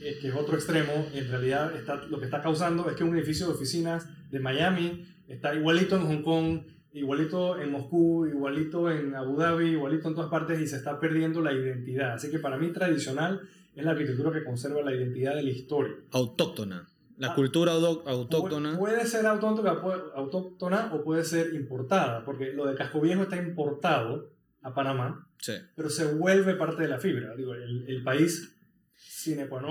[0.00, 3.16] eh, que es otro extremo, en realidad está, lo que está causando es que un
[3.16, 6.60] edificio de oficinas de Miami está igualito en Hong Kong,
[6.92, 11.40] igualito en Moscú, igualito en Abu Dhabi, igualito en todas partes y se está perdiendo
[11.40, 12.12] la identidad.
[12.14, 13.40] Así que para mí tradicional
[13.74, 15.94] es la arquitectura que conserva la identidad de la historia.
[16.12, 16.88] Autóctona.
[17.16, 17.34] La ah.
[17.34, 18.78] cultura autóctona.
[18.78, 19.80] Puede ser autóctona,
[20.14, 24.30] autóctona o puede ser importada, porque lo de Casco Viejo está importado
[24.62, 25.54] a Panamá, sí.
[25.74, 27.34] pero se vuelve parte de la fibra.
[27.34, 28.57] Digo, el, el país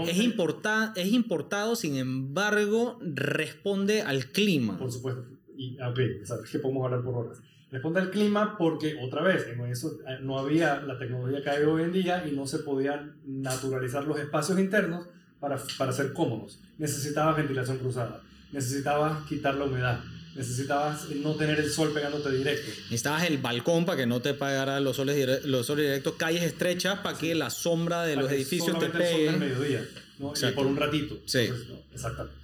[0.07, 4.77] es, importa, es importado, sin embargo, responde al clima.
[4.77, 5.25] Por supuesto.
[5.55, 7.41] Y, ok, sabes que podemos hablar por horas.
[7.71, 11.63] Responde al clima porque, otra vez, en eso eh, no había la tecnología que hay
[11.63, 15.07] hoy en día y no se podían naturalizar los espacios internos
[15.39, 16.59] para, para ser cómodos.
[16.77, 18.21] Necesitabas ventilación cruzada,
[18.51, 19.99] necesitabas quitar la humedad,
[20.37, 22.69] necesitabas no tener el sol pegándote directo.
[22.83, 26.99] Necesitabas el balcón para que no te pegara los soles, los soles directos, calles estrechas
[26.99, 29.29] para que la sombra de los edificios te pegue.
[29.29, 29.85] El mediodía,
[30.19, 30.33] ¿no?
[30.35, 31.17] y por un ratito.
[31.25, 31.49] Sí.
[31.93, 32.35] exactamente.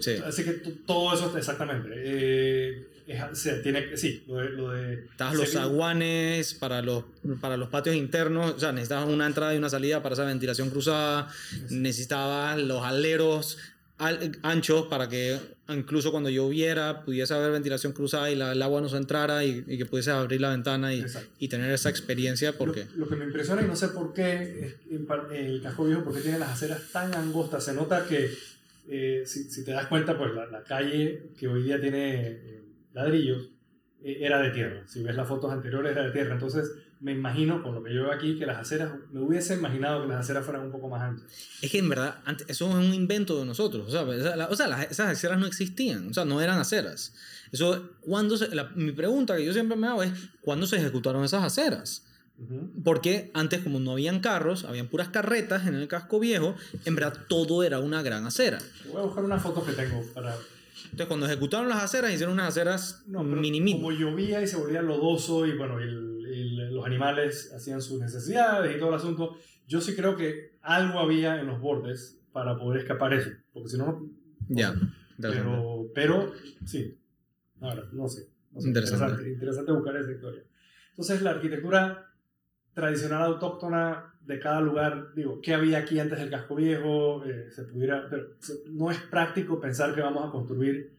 [0.00, 0.12] Sí.
[0.24, 0.52] Así que
[0.86, 1.90] todo eso, exactamente.
[1.94, 2.86] Eh,
[3.62, 4.50] tiene, sí, lo de...
[4.50, 7.04] Lo de los aguanes para los,
[7.40, 10.70] para los patios internos, o sea, necesitabas una entrada y una salida para esa ventilación
[10.70, 11.28] cruzada,
[11.70, 13.58] necesitabas los aleros
[14.42, 15.38] anchos para que
[15.74, 19.86] incluso cuando lloviera pudiese haber ventilación cruzada y el agua no se entrara y, que
[19.86, 21.04] pudiese abrir la ventana y,
[21.38, 22.86] y tener esa experiencia porque...
[22.96, 24.76] Lo, que me impresiona y no sé por qué
[25.32, 28.30] el casco viejo porque tiene las aceras tan angostas, se nota que
[28.88, 32.62] eh, si, si, te das cuenta pues la, la, calle que hoy día tiene eh,
[32.92, 33.50] ladrillos
[34.02, 36.70] eh, era de tierra, si ves las fotos anteriores era de tierra, entonces
[37.00, 40.08] me imagino, con lo que yo veo aquí, que las aceras, me hubiese imaginado que
[40.08, 41.26] las aceras fueran un poco más anchas.
[41.62, 43.88] Es que en verdad, eso es un invento de nosotros.
[43.88, 47.14] O sea, o sea esas aceras no existían, o sea, no eran aceras.
[47.52, 48.36] Eso, cuando
[48.74, 52.06] mi pregunta que yo siempre me hago es, ¿cuándo se ejecutaron esas aceras?
[52.84, 57.14] Porque antes, como no habían carros, habían puras carretas en el casco viejo, en verdad
[57.28, 58.58] todo era una gran acera.
[58.90, 60.34] Voy a buscar una foto que tengo para
[60.84, 64.82] entonces, cuando ejecutaron las aceras, hicieron unas aceras no, mini, Como llovía y se volvía
[64.82, 65.78] lodoso y bueno,
[66.80, 71.40] los animales hacían sus necesidades y todo el asunto, yo sí creo que algo había
[71.40, 74.08] en los bordes para poder escapar eso, porque si no,
[74.48, 74.74] Ya.
[75.20, 76.32] Pero, pero,
[76.64, 76.98] sí.
[77.60, 78.30] Ahora, no sé.
[78.58, 79.28] interesante.
[79.28, 79.72] interesante.
[79.72, 80.42] buscar esa historia.
[80.90, 82.06] Entonces, la arquitectura
[82.72, 87.22] tradicional autóctona de cada lugar, digo, ¿qué había aquí antes del casco viejo?
[87.26, 88.28] Eh, se pudiera, pero
[88.70, 90.96] no es práctico pensar que vamos a construir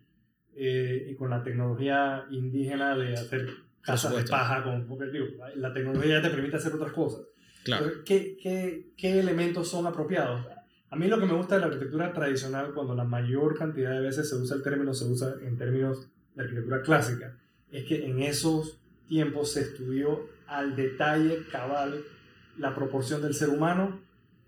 [0.56, 3.48] eh, y con la tecnología indígena de hacer
[3.82, 5.26] casas de paja, con, porque digo,
[5.56, 7.22] la tecnología ya te permite hacer otras cosas.
[7.64, 7.92] Claro.
[8.06, 10.46] ¿qué, qué, ¿Qué elementos son apropiados?
[10.90, 14.02] A mí lo que me gusta de la arquitectura tradicional, cuando la mayor cantidad de
[14.02, 17.38] veces se usa el término, se usa en términos de arquitectura clásica,
[17.72, 22.04] es que en esos tiempos se estudió al detalle cabal
[22.58, 24.02] la proporción del ser humano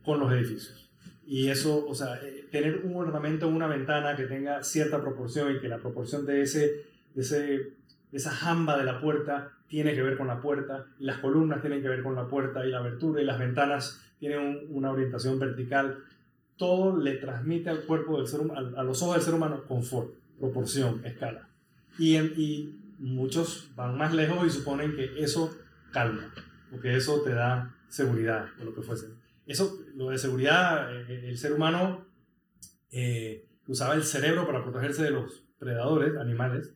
[0.04, 0.90] con los edificios.
[1.26, 5.56] Y eso, o sea, eh, tener un ornamento en una ventana que tenga cierta proporción
[5.56, 7.74] y que la proporción de, ese, de, ese,
[8.14, 11.90] esa jamba de la puerta tiene que ver con la puerta, las columnas tienen que
[11.90, 15.98] ver con la puerta y la abertura y las ventanas tienen una orientación vertical.
[16.56, 20.14] Todo le transmite al cuerpo del ser humano, a los ojos del ser humano, confort,
[20.40, 21.50] proporción, escala.
[21.98, 25.54] Y, muchos van más lejos y suponen que eso
[25.92, 26.34] calma,
[26.72, 29.08] porque eso te da seguridad o lo que fuese.
[29.46, 32.06] Eso, lo de seguridad, eh, el ser humano
[32.92, 36.72] eh, usaba el cerebro para protegerse de los predadores, animales.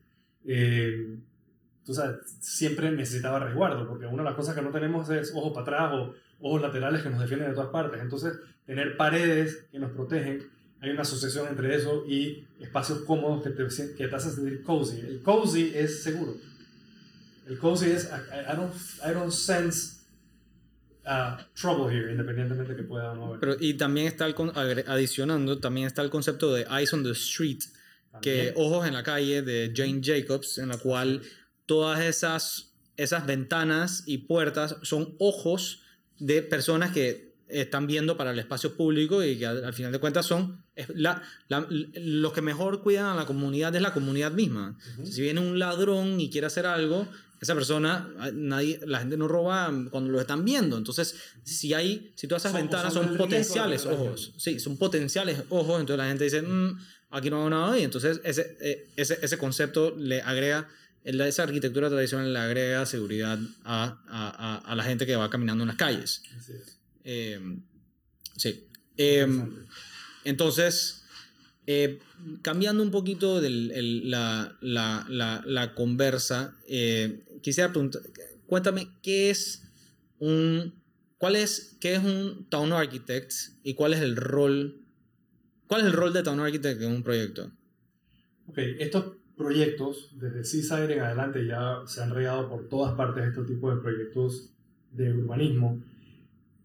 [0.45, 1.17] Eh,
[1.87, 5.53] tú sabes, siempre necesitaba resguardo, porque una de las cosas que no tenemos es ojos
[5.53, 8.01] para atrás o ojos laterales que nos defienden de todas partes.
[8.01, 8.33] Entonces,
[8.65, 10.49] tener paredes que nos protegen,
[10.81, 13.65] hay una asociación entre eso y espacios cómodos que te,
[13.95, 14.99] que te hacen sentir cozy.
[14.99, 16.35] El cozy es seguro.
[17.47, 18.75] El cozy es, I, don't,
[19.05, 20.01] I don't sense
[21.05, 23.39] uh, trouble here, independientemente que pueda o no.
[23.39, 24.35] Pero, y también está, el,
[24.87, 27.59] adicionando, también está el concepto de Eyes on the Street,
[28.21, 31.21] que Ojos en la calle de Jane Jacobs, en la cual
[31.67, 35.81] todas esas, esas ventanas y puertas son ojos
[36.17, 40.25] de personas que están viendo para el espacio público y que al, final de cuentas
[40.25, 44.77] son la, los que mejor cuidan a la comunidad es la comunidad misma.
[45.03, 47.07] Si viene un ladrón y quiere hacer algo,
[47.39, 50.77] esa persona, nadie, la gente no roba cuando lo están viendo.
[50.77, 55.97] Entonces, si hay, si todas esas ventanas son, potenciales ojos, sí, son potenciales ojos, entonces
[55.97, 56.79] la gente dice, mm,
[57.11, 60.67] aquí no hago nada y entonces ese, eh, ese, ese concepto le agrega,
[61.07, 65.69] esa arquitectura tradicional le agrega seguridad a, a, a, la gente que va caminando en
[65.69, 66.21] las calles.
[67.03, 67.61] Em,
[68.35, 68.67] sí.
[68.97, 69.65] Em,
[70.25, 71.05] entonces,
[71.65, 71.99] eh,
[72.41, 78.01] cambiando un poquito la, la, la, la, conversa, eh, quisiera preguntar,
[78.45, 79.63] cuéntame, ¿qué es
[80.19, 80.73] un,
[81.17, 83.31] cuál es, qué es un Town Architect
[83.63, 84.81] y cuál es el rol,
[85.67, 87.49] cuál es el rol de Town Architect en un proyecto?
[88.47, 93.43] Ok, estos proyectos, desde Seaside en adelante, ya se han regado por todas partes este
[93.43, 94.51] tipo de proyectos
[94.91, 95.79] de urbanismo.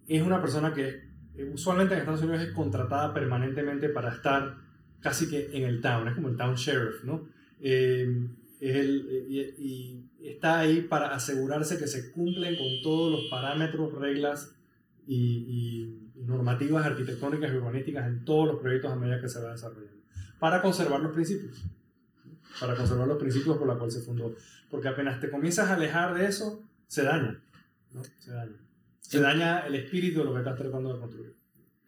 [0.08, 1.12] Es una persona que
[1.52, 4.56] usualmente en Estados Unidos es contratada permanentemente para estar
[5.00, 7.28] casi que en el town, es como el town sheriff, ¿no?
[7.60, 8.28] Eh,
[8.60, 14.54] y, está ahí para asegurarse que se cumplen con todos los parámetros, reglas
[15.06, 20.00] y, normativas arquitectónicas y urbanísticas en todos los proyectos a medida que se va desarrollando,
[20.38, 21.64] para conservar los principios,
[22.60, 24.34] para conservar los principios por los cuales se fundó.
[24.70, 27.40] Porque apenas te comienzas a alejar de eso, se daña,
[27.92, 28.02] ¿no?
[28.18, 28.56] Se daña.
[29.00, 31.34] Se daña el espíritu de lo que estás tratando de construir.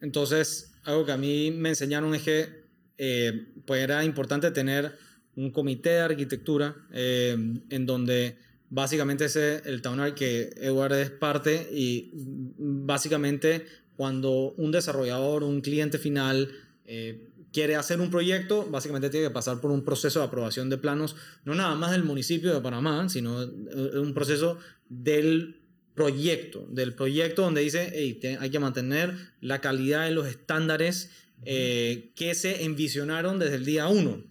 [0.01, 2.65] Entonces, algo que a mí me enseñaron es que
[2.97, 4.95] eh, pues era importante tener
[5.35, 7.35] un comité de arquitectura eh,
[7.69, 8.37] en donde
[8.69, 15.97] básicamente es el town que Edward es parte y básicamente cuando un desarrollador, un cliente
[15.97, 16.51] final
[16.85, 20.77] eh, quiere hacer un proyecto, básicamente tiene que pasar por un proceso de aprobación de
[20.77, 24.57] planos, no nada más del municipio de Panamá, sino un proceso
[24.89, 25.61] del
[25.93, 31.11] proyecto, del proyecto donde dice, hey, hay que mantener la calidad de los estándares
[31.45, 34.21] eh, que se envisionaron desde el día 1.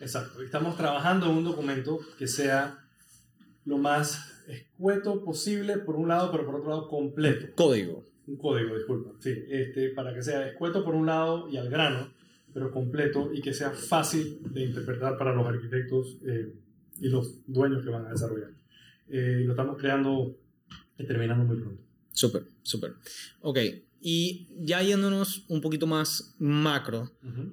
[0.00, 0.40] Exacto.
[0.40, 2.86] Estamos trabajando en un documento que sea
[3.64, 7.48] lo más escueto posible por un lado, pero por otro lado completo.
[7.56, 8.06] Código.
[8.28, 9.10] Un código, disculpa.
[9.18, 12.19] Sí, este, para que sea escueto por un lado y al grano,
[12.52, 16.52] pero completo y que sea fácil de interpretar para los arquitectos eh,
[17.00, 18.50] y los dueños que van a desarrollar.
[19.08, 20.36] Eh, lo estamos creando
[20.98, 21.82] y terminando muy pronto.
[22.12, 22.94] Súper, súper.
[23.40, 23.58] Ok,
[24.00, 27.10] y ya yéndonos un poquito más macro,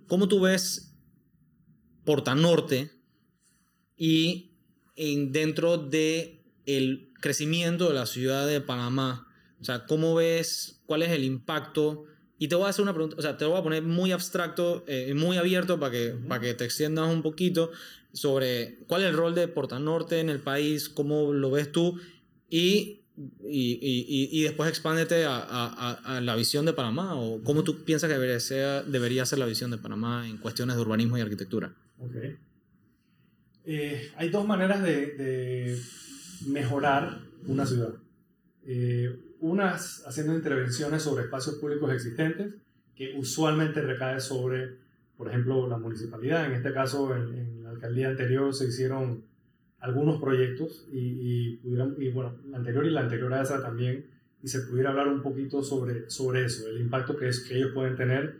[0.08, 0.94] ¿cómo tú ves
[2.06, 2.92] Porta Norte
[3.98, 4.52] y
[4.96, 9.28] en, dentro de el crecimiento de la ciudad de Panamá?
[9.60, 12.06] O sea, ¿cómo ves, cuál es el impacto?
[12.40, 14.84] Y te voy a hacer una pregunta, o sea, te voy a poner muy abstracto,
[14.88, 17.72] eh, muy abierto para que, para que te extiendas un poquito
[18.14, 22.00] sobre cuál es el rol de Porta Norte en el país, cómo lo ves tú
[22.50, 23.02] y,
[23.44, 27.84] y, y, y después expándete a, a, a, la visión de Panamá o cómo tú
[27.84, 31.22] piensas que debería ser, debería ser la visión de Panamá en cuestiones de urbanismo y
[31.22, 31.74] arquitectura.
[32.00, 32.16] Ok.
[33.66, 35.82] Eh, hay dos maneras de, de,
[36.48, 37.96] mejorar una ciudad.
[38.66, 42.56] Eh, unas haciendo intervenciones sobre espacios públicos existentes,
[42.96, 44.78] que usualmente recae sobre,
[45.18, 46.46] por ejemplo, la municipalidad.
[46.46, 49.24] En este caso, en, en la alcaldía anterior se hicieron
[49.80, 54.08] algunos proyectos y, y, pudieran, y, bueno, la anterior y la anterior a esa también,
[54.42, 57.72] y se pudiera hablar un poquito sobre, sobre eso, el impacto que, es, que ellos
[57.74, 58.40] pueden tener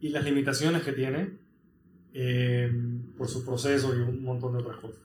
[0.00, 1.38] y las limitaciones que tienen
[2.12, 2.70] eh,
[3.16, 5.00] por su proceso y un montón de otras cosas.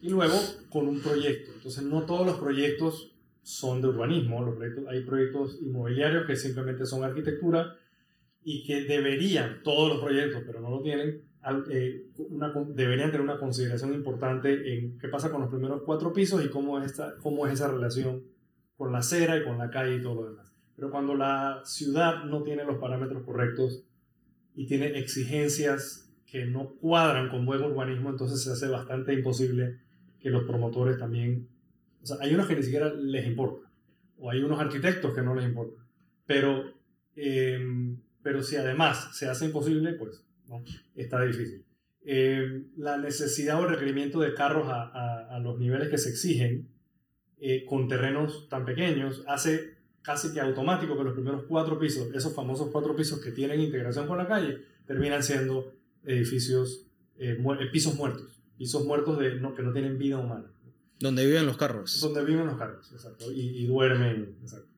[0.00, 0.36] Y luego
[0.68, 1.52] con un proyecto.
[1.54, 3.15] Entonces no todos los proyectos
[3.46, 7.76] son de urbanismo, los proyectos, hay proyectos inmobiliarios que simplemente son arquitectura
[8.42, 11.22] y que deberían, todos los proyectos, pero no lo tienen,
[11.70, 12.06] eh,
[12.74, 16.80] deberían tener una consideración importante en qué pasa con los primeros cuatro pisos y cómo
[16.80, 18.24] es, esta, cómo es esa relación
[18.76, 20.52] con la acera y con la calle y todo lo demás.
[20.74, 23.84] Pero cuando la ciudad no tiene los parámetros correctos
[24.56, 29.78] y tiene exigencias que no cuadran con buen urbanismo, entonces se hace bastante imposible
[30.18, 31.46] que los promotores también...
[32.06, 33.68] O sea, hay unos que ni siquiera les importa,
[34.18, 35.82] o hay unos arquitectos que no les importa.
[36.24, 36.72] Pero,
[37.16, 37.58] eh,
[38.22, 40.22] pero si además se hace imposible, pues
[40.94, 41.64] está difícil.
[42.04, 46.68] Eh, la necesidad o el requerimiento de carros a, los niveles que se exigen
[47.40, 52.32] eh, con terrenos tan pequeños hace casi que automático que los primeros cuatro pisos, esos
[52.32, 56.86] famosos cuatro pisos que tienen integración con la calle, terminan siendo edificios,
[57.18, 57.36] eh,
[57.72, 60.46] pisos muertos, pisos muertos de, no, que no tienen vida humana.
[61.00, 62.00] Donde viven los carros.
[62.00, 64.68] Donde viven los carros, exacto, y, y duermen, exacto.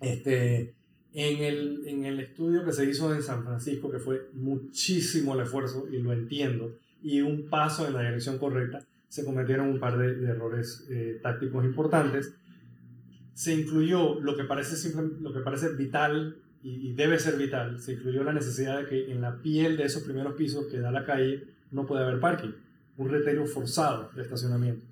[0.00, 0.74] Este,
[1.12, 5.40] en el, en el estudio que se hizo en San Francisco, que fue muchísimo el
[5.40, 9.98] esfuerzo, y lo entiendo, y un paso en la dirección correcta, se cometieron un par
[9.98, 12.32] de, de errores eh, tácticos importantes.
[13.34, 17.80] Se incluyó lo que parece, simple, lo que parece vital y, y, debe ser vital,
[17.80, 20.92] se incluyó la necesidad de que en la piel de esos primeros pisos que da
[20.92, 21.42] la calle
[21.72, 22.52] no puede haber parking,
[22.98, 24.89] un reterio forzado de estacionamiento.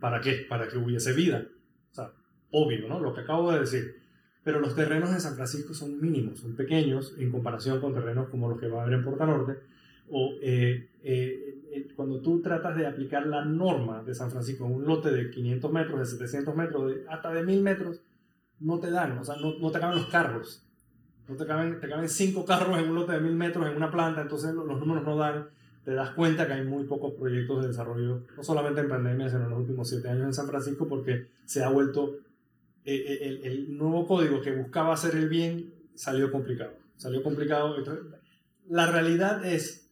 [0.00, 0.46] ¿Para qué?
[0.48, 1.46] Para que hubiese vida.
[1.90, 2.12] O sea,
[2.50, 3.00] obvio, ¿no?
[3.00, 3.98] Lo que acabo de decir
[4.48, 8.48] pero los terrenos de San Francisco son mínimos, son pequeños en comparación con terrenos como
[8.48, 9.58] los que va a haber en Porta Norte.
[10.10, 14.76] O eh, eh, eh, cuando tú tratas de aplicar la norma de San Francisco en
[14.76, 18.00] un lote de 500 metros, de 700 metros, de, hasta de 1000 metros,
[18.60, 20.66] no te dan, o sea, no, no te caben los carros.
[21.28, 23.90] No te caben, te caben cinco carros en un lote de 1000 metros en una
[23.90, 25.48] planta, entonces los, los números no dan.
[25.88, 29.44] Te das cuenta que hay muy pocos proyectos de desarrollo, no solamente en pandemia, sino
[29.44, 32.18] en los últimos siete años en San Francisco, porque se ha vuelto
[32.84, 36.72] el, el, nuevo código que buscaba hacer el bien salió complicado.
[36.98, 37.74] Salió complicado.
[38.68, 39.90] La realidad es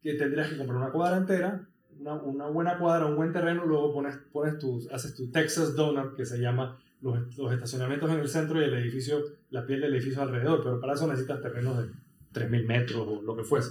[0.00, 1.68] que tendrías que comprar una cuadra entera,
[2.00, 6.16] una, una, buena cuadra, un buen terreno, luego pones, pones tus, haces tu Texas Donut,
[6.16, 9.92] que se llama los, los, estacionamientos en el centro y el edificio, la piel del
[9.92, 13.70] edificio alrededor, pero para eso necesitas terrenos de 3.000 metros o lo que fuese.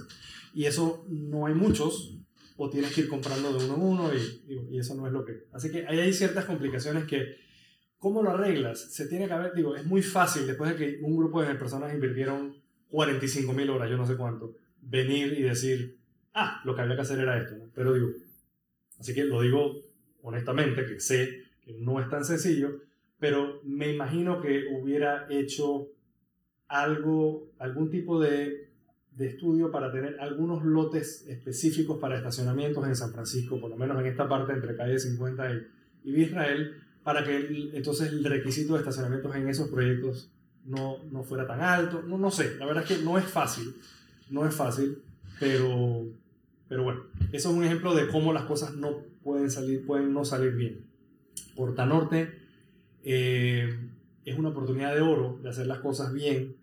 [0.54, 2.18] Y eso no hay muchos,
[2.56, 5.46] o tienes que ir comprando de uno en uno y, eso no es lo que...
[5.52, 7.48] Así que hay ciertas complicaciones que
[8.00, 8.80] ¿Cómo lo arreglas?
[8.94, 11.94] Se tiene que haber, digo, es muy fácil después de que un grupo de personas
[11.94, 12.56] invirtieron
[12.90, 15.98] 45 mil horas, yo no sé cuánto, venir y decir,
[16.34, 17.56] ah, lo que había que hacer era esto.
[17.74, 18.10] Pero digo,
[19.00, 19.82] así que lo digo
[20.22, 22.82] honestamente, que sé que no es tan sencillo,
[23.20, 25.88] pero me imagino que hubiera hecho
[26.68, 28.70] algo, algún tipo de,
[29.12, 34.00] de estudio para tener algunos lotes específicos para estacionamientos en San Francisco, por lo menos
[34.00, 35.68] en esta parte entre calle 50 y,
[36.06, 40.30] y Israel, para que el, entonces el requisito de estacionamientos en esos proyectos
[40.66, 42.04] no, no fuera tan alto.
[42.04, 43.76] No, no sé, la verdad es que no es fácil,
[44.30, 45.00] no es fácil,
[45.40, 46.06] pero,
[46.68, 50.26] pero bueno, eso es un ejemplo de cómo las cosas no pueden salir, pueden no
[50.26, 50.86] salir bien.
[51.56, 52.40] Porta Norte
[53.04, 53.74] eh,
[54.28, 56.58] es una oportunidad de oro de hacer las cosas bien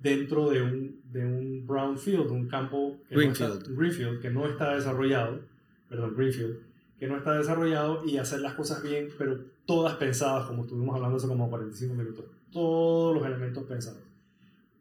[0.00, 4.74] dentro de un, de un brownfield, un campo que No está, greenfield, que no está
[4.74, 5.40] desarrollado,
[5.88, 6.56] perdón, greenfield,
[6.98, 11.18] que no está desarrollado y hacer las cosas bien, pero todas pensadas, como estuvimos hablando
[11.18, 14.00] hace como 45 minutos, todos los elementos pensados.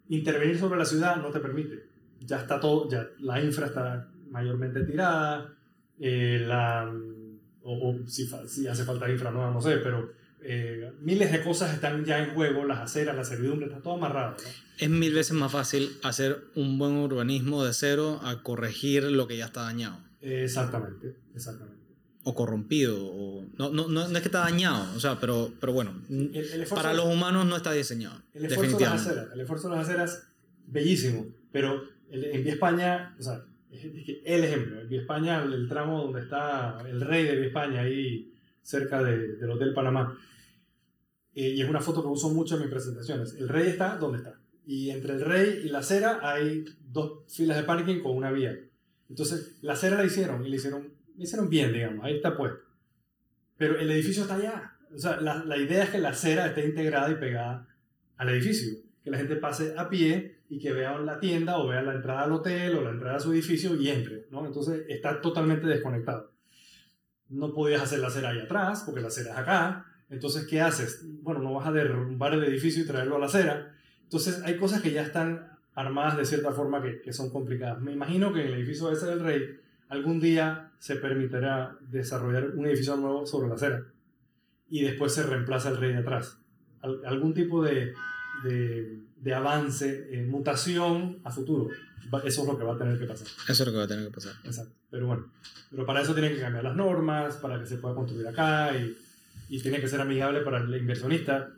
[0.08, 1.88] Intervenir sobre la ciudad no te permite,
[2.22, 5.54] ya está todo, ya la infra está mayormente tirada,
[6.00, 6.90] eh, la,
[7.64, 12.04] o, si, si, hace falta infra nueva, no sé, pero eh, miles de cosas están
[12.06, 14.36] ya en juego, las aceras, la servidumbre, está todo amarrado.
[14.78, 19.38] Es mil veces más fácil hacer un buen urbanismo de cero a corregir lo que
[19.38, 19.98] ya está dañado.
[20.22, 21.82] exactamente, exactamente.
[22.26, 25.94] O corrompido, o, no, no, no, es que está dañado, o sea, pero, pero bueno,
[26.70, 28.22] para los humanos no está diseñado.
[28.34, 30.28] El esfuerzo, de las aceras, el esfuerzo de las aceras,
[30.68, 36.22] bellísimo, pero en Vía España, o sea, el ejemplo, en Vía España, el tramo donde
[36.22, 40.18] está el rey de Vía España, ahí cerca de, del Hotel Panamá,
[41.36, 43.34] eh, y es una foto que uso mucho en mis presentaciones.
[43.36, 44.40] El rey está donde está.
[44.66, 48.58] Y entre el rey y la acera hay dos filas de parking con una vía.
[49.10, 52.60] Entonces, la acera la hicieron y la hicieron, la hicieron bien, digamos, ahí está puesto.
[53.58, 54.74] Pero el edificio está allá.
[54.94, 57.68] O sea, la, la idea es que la acera esté integrada y pegada
[58.18, 58.78] al edificio.
[59.04, 62.24] Que la gente pase a pie y que vea la tienda o vea la entrada
[62.24, 64.46] al hotel o la entrada a su edificio y entre, ¿no?
[64.46, 66.32] Entonces está totalmente desconectado.
[67.30, 69.93] No podías hacer la acera ahí atrás porque la acera es acá.
[70.14, 71.04] Entonces, ¿qué haces?
[71.22, 73.76] Bueno, no vas a derrumbar el edificio y traerlo a la acera.
[74.04, 77.82] Entonces, hay cosas que ya están armadas de cierta forma que, que son complicadas.
[77.82, 79.60] Me imagino que en el edificio ese del rey
[79.90, 83.84] algún día se permitirá desarrollar un edificio nuevo sobre la acera
[84.70, 86.38] y después se reemplaza el rey de atrás.
[86.82, 87.94] algún tipo de,
[88.44, 91.70] de, de avance, eh, mutación a futuro.
[92.26, 93.28] Eso es lo que va a tener que pasar.
[93.28, 94.34] Eso es lo que va a tener que pasar.
[94.44, 94.74] Exacto.
[94.90, 95.28] Pero bueno,
[95.72, 98.98] pero para eso tienen que cambiar las normas, para que se pueda construir acá y
[99.50, 101.50] y tiene que ser amigable para el inversionista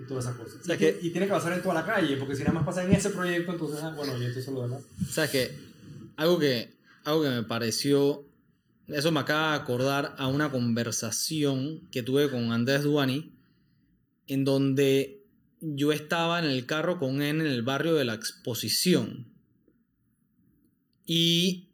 [0.00, 0.60] y todas esas cosas.
[0.68, 2.84] y, que, y, tiene que pasar en toda la calle, porque si nada más pasa
[2.84, 4.82] en ese proyecto, entonces, ah, bueno, y esto es lo demás.
[5.02, 5.56] O sea, que
[6.16, 8.26] algo que, algo que me pareció,
[8.88, 13.32] eso me acaba de acordar a una conversación que tuve con Andrés Duani,
[14.26, 15.22] en donde
[15.60, 19.32] yo estaba en el carro con él en el barrio de la exposición.
[21.06, 21.68] Y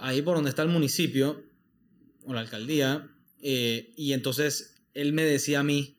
[0.00, 1.44] ahí por donde está el municipio,
[2.24, 3.08] o la alcaldía,
[3.42, 5.96] eh, y entonces él me decía a mí,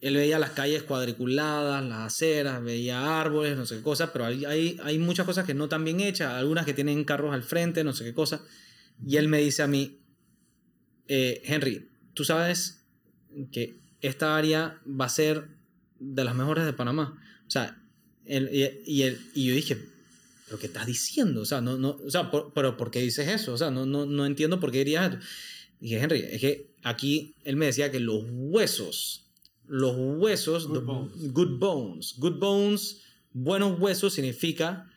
[0.00, 4.44] él veía las calles cuadriculadas, las aceras, veía árboles, no sé qué cosas, pero hay,
[4.44, 7.82] hay, hay muchas cosas que no están bien hechas, algunas que tienen carros al frente,
[7.82, 8.44] no sé qué cosa.
[9.04, 9.98] Y él me dice a mí,
[11.08, 12.84] eh, Henry, tú sabes
[13.50, 15.48] que esta área va a ser
[15.98, 17.20] de las mejores de Panamá.
[17.46, 17.82] O sea,
[18.24, 19.78] y, y, y, yo dije,
[20.46, 21.40] ¿pero qué estás diciendo?
[21.40, 23.54] O sea, no, no, o sea pero ¿por qué dices eso?
[23.54, 25.18] O sea, no, no, no entiendo por qué dirías eso.
[25.80, 29.24] Dije, Henry, es que aquí él me decía que los huesos,
[29.66, 31.32] los huesos, good bones.
[31.32, 33.02] good bones, good bones,
[33.32, 34.90] buenos huesos significa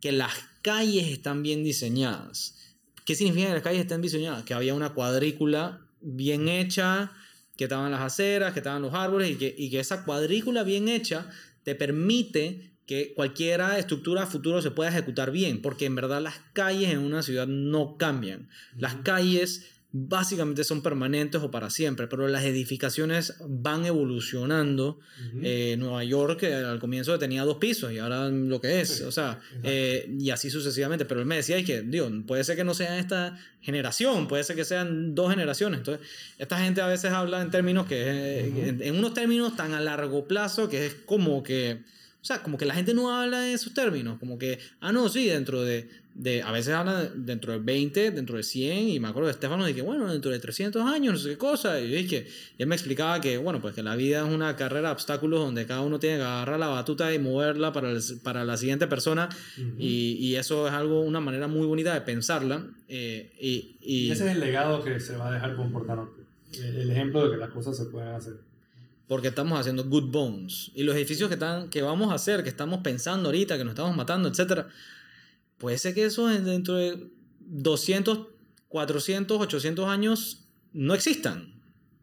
[0.00, 2.56] que las calles están bien diseñadas.
[3.04, 4.44] ¿Qué significa que las calles están diseñadas?
[4.44, 7.12] Que había una cuadrícula bien hecha,
[7.56, 10.88] que estaban las aceras, que estaban los árboles y que, y que esa cuadrícula bien
[10.88, 11.28] hecha
[11.64, 16.90] te permite que cualquier estructura futuro se pueda ejecutar bien, porque en verdad las calles
[16.90, 18.48] en una ciudad no cambian.
[18.76, 24.98] Las calles básicamente son permanentes o para siempre, pero las edificaciones van evolucionando.
[25.42, 29.40] Eh, Nueva York al comienzo tenía dos pisos y ahora lo que es, o sea,
[29.62, 32.98] eh, y así sucesivamente, pero él me decía que, digo, puede ser que no sea
[32.98, 36.06] esta generación, puede ser que sean dos generaciones, entonces
[36.38, 40.68] esta gente a veces habla en términos que, en, unos términos tan a largo plazo
[40.68, 41.80] que es como que...
[42.20, 45.08] O sea, como que la gente no habla en esos términos, como que, ah, no,
[45.08, 49.08] sí, dentro de de, a veces hablan dentro de 20, dentro de 100, y me
[49.08, 51.88] acuerdo de Estefano de que, bueno, dentro de 300 años, no sé qué cosa, y
[51.88, 52.26] dije,
[52.58, 55.40] y él me explicaba que, bueno, pues que la vida es una carrera de obstáculos
[55.40, 57.92] donde cada uno tiene que agarrar la batuta y moverla para,
[58.22, 59.28] para la siguiente persona,
[59.78, 62.66] y, y, eso es algo, una manera muy bonita de pensarla.
[62.88, 66.22] Eh, y, y, ese es el legado que se va a dejar con Portanote,
[66.54, 68.34] el, el ejemplo de que las cosas se pueden hacer
[69.08, 70.70] porque estamos haciendo good bones.
[70.74, 73.72] Y los edificios que, están, que vamos a hacer, que estamos pensando ahorita, que nos
[73.72, 74.68] estamos matando, etcétera,
[75.62, 77.08] Puede ser que eso dentro de
[77.38, 78.26] 200,
[78.66, 81.54] 400, 800 años no existan,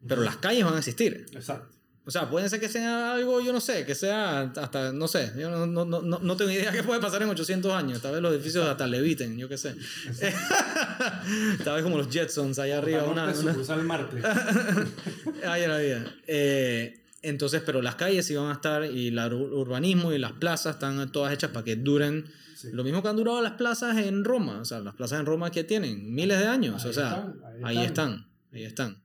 [0.08, 1.26] pero las calles van a existir.
[1.34, 1.76] Exacto.
[2.06, 5.30] O sea, puede ser que sea algo, yo no sé, que sea hasta, no sé,
[5.38, 8.00] yo no, no, no, no tengo idea qué puede pasar en 800 años.
[8.00, 9.76] Tal vez los edificios hasta leviten, yo qué sé.
[11.62, 13.04] Tal vez como los Jetsons allá arriba.
[13.04, 13.76] Una, una...
[13.82, 14.22] Marte.
[15.46, 15.78] Ahí era.
[16.26, 20.76] Eh, entonces, pero las calles sí van a estar y el urbanismo y las plazas
[20.76, 22.24] están todas hechas para que duren
[22.72, 25.50] lo mismo que han durado las plazas en Roma, o sea, las plazas en Roma
[25.50, 28.26] que tienen miles de años, o sea, ahí, están.
[28.52, 29.02] ahí están,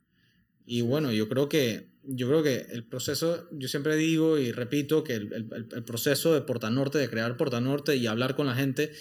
[0.66, 5.04] Y bueno, yo creo que yo creo que el proceso, yo siempre digo y repito
[5.04, 8.92] que el, el, el proceso de Portanorte, de crear Portanorte y hablar con la gente,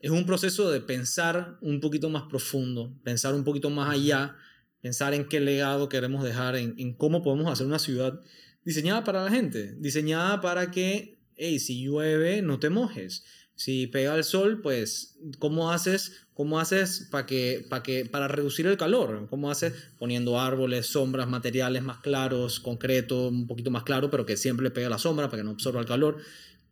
[0.00, 4.36] es un proceso de pensar un poquito más profundo, pensar un poquito más allá,
[4.82, 8.20] pensar en qué legado queremos dejar, en, en cómo podemos hacer una ciudad
[8.64, 13.24] diseñada para la gente, diseñada para que, hey, si llueve, no te mojes.
[13.54, 18.66] Si pega el sol, pues, ¿cómo haces, cómo haces para, que, para, que, para reducir
[18.66, 19.26] el calor?
[19.28, 24.38] ¿Cómo haces poniendo árboles, sombras, materiales más claros, concreto, un poquito más claro, pero que
[24.38, 26.16] siempre le pegue la sombra para que no absorba el calor,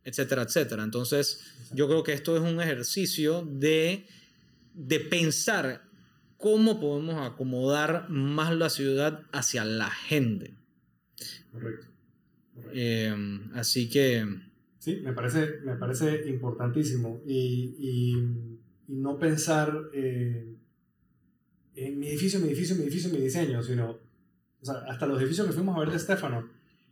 [0.03, 0.83] etcétera, etcétera?
[0.83, 1.41] Entonces,
[1.75, 4.07] yo creo que esto es un ejercicio de,
[4.73, 5.83] de pensar
[6.39, 10.58] cómo podemos acomodar más la ciudad hacia la gente.
[11.53, 11.87] Correcto.
[12.73, 13.15] Eh,
[13.55, 14.27] así que...
[14.79, 17.21] Sí, me parece, me parece importantísimo.
[17.27, 20.55] Y, y, y no pensar eh,
[21.75, 23.99] en mi edificio, mi edificio, mi edificio, mi diseño, sino,
[24.61, 26.49] o sea, hasta los edificios que fuimos a ver de Stefano,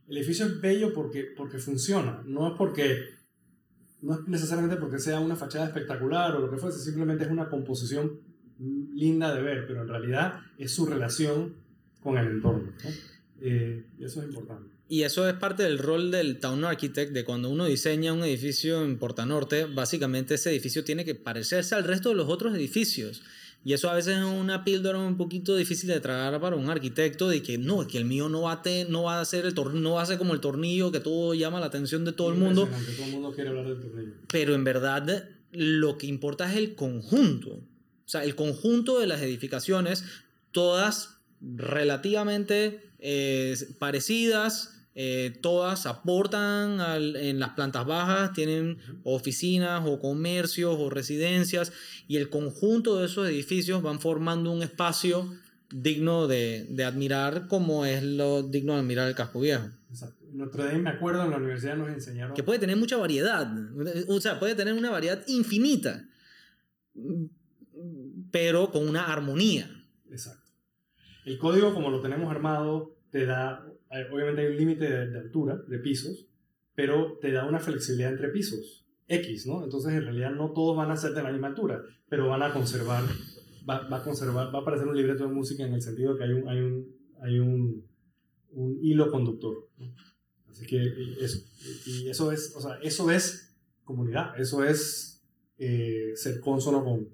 [0.08, 3.00] el edificio es bello porque, porque funciona, no es porque,
[4.02, 7.48] no es necesariamente porque sea una fachada espectacular o lo que fuese, simplemente es una
[7.48, 8.20] composición
[8.58, 11.56] linda de ver, pero en realidad es su relación
[12.02, 12.72] con el entorno.
[12.84, 12.90] ¿no?
[13.40, 14.76] Eh, eso es importante.
[14.88, 18.84] Y eso es parte del rol del Town Architect, de cuando uno diseña un edificio
[18.84, 23.22] en Portanorte, básicamente ese edificio tiene que parecerse al resto de los otros edificios.
[23.64, 27.28] Y eso a veces es una píldora un poquito difícil de tragar para un arquitecto,
[27.28, 29.54] de que no, que el mío no va a, te, no va a ser el
[29.54, 32.30] tornillo, no va a ser como el tornillo que todo llama la atención de todo
[32.30, 32.68] el mundo.
[32.68, 34.12] Todo el mundo quiere hablar del tornillo.
[34.28, 37.54] Pero en verdad lo que importa es el conjunto.
[37.54, 40.04] O sea, el conjunto de las edificaciones,
[40.52, 50.00] todas relativamente eh, parecidas, eh, todas aportan al, en las plantas bajas, tienen oficinas o
[50.00, 51.72] comercios o residencias
[52.08, 55.30] y el conjunto de esos edificios van formando un espacio
[55.70, 59.68] digno de, de admirar como es lo digno de admirar el casco viejo.
[59.90, 60.24] Exacto.
[60.32, 62.34] Notre Dame, me acuerdo, en la universidad nos enseñaron...
[62.34, 63.50] Que puede tener mucha variedad,
[64.08, 66.06] o sea, puede tener una variedad infinita,
[68.30, 69.70] pero con una armonía.
[70.10, 70.45] Exacto.
[71.26, 73.66] El código, como lo tenemos armado, te da
[74.12, 76.26] obviamente hay un límite de, altura, de pisos,
[76.74, 79.64] pero te da una flexibilidad entre pisos, X, ¿no?
[79.64, 82.52] Entonces en realidad no todos van a ser de la misma altura, pero van a
[82.52, 83.02] conservar,
[83.68, 86.18] va, va a conservar, va a parecer un libreto de música en el sentido de
[86.18, 87.84] que hay un, hay un, hay un,
[88.80, 89.68] hilo conductor.
[90.48, 90.80] Así que
[91.20, 91.40] eso,
[91.86, 93.54] y eso es, o sea, eso es
[93.84, 95.22] comunidad, eso es
[95.58, 97.08] eh, ser consono con,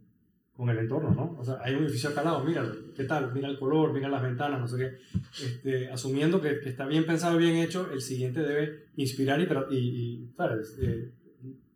[0.62, 1.36] con el entorno, ¿no?
[1.40, 3.32] O sea, hay un edificio acá al lado, míralo, ¿qué tal?
[3.34, 5.44] Mira el color, mira las ventanas, no sé qué.
[5.44, 9.78] Este, asumiendo que, que, está bien pensado, bien hecho, el siguiente debe inspirar y, y,
[9.78, 10.76] y ¿sabes?
[10.80, 11.10] Eh,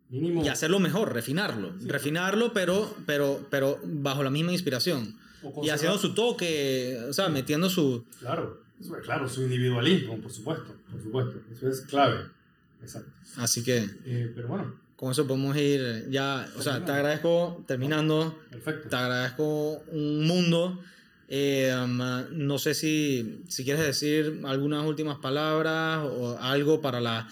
[0.07, 0.41] mínimo...
[0.41, 1.77] Y hacerlo mejor, refinarlo.
[1.77, 5.17] Sí, refinarlo, pero, pero, pero bajo la misma inspiración.
[5.61, 8.05] Y haciendo su toque, o sea, metiendo su...
[8.19, 8.61] Claro,
[9.03, 11.41] claro, su individualismo, por supuesto, por supuesto.
[11.51, 12.21] Eso es clave.
[12.81, 13.11] Exacto.
[13.35, 13.85] Así que...
[14.05, 18.89] Eh, pero bueno, con eso podemos ir ya, o sea, te agradezco, terminando, Perfecto.
[18.89, 20.81] te agradezco un mundo.
[21.29, 21.99] Eh, um,
[22.31, 27.27] no sé si, si quieres decir algunas últimas palabras o algo para la...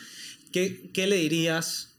[0.51, 1.97] ¿Qué, qué le dirías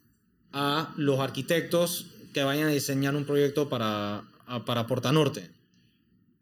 [0.53, 4.23] a los arquitectos que vayan a diseñar un proyecto para,
[4.67, 5.51] para Portanorte?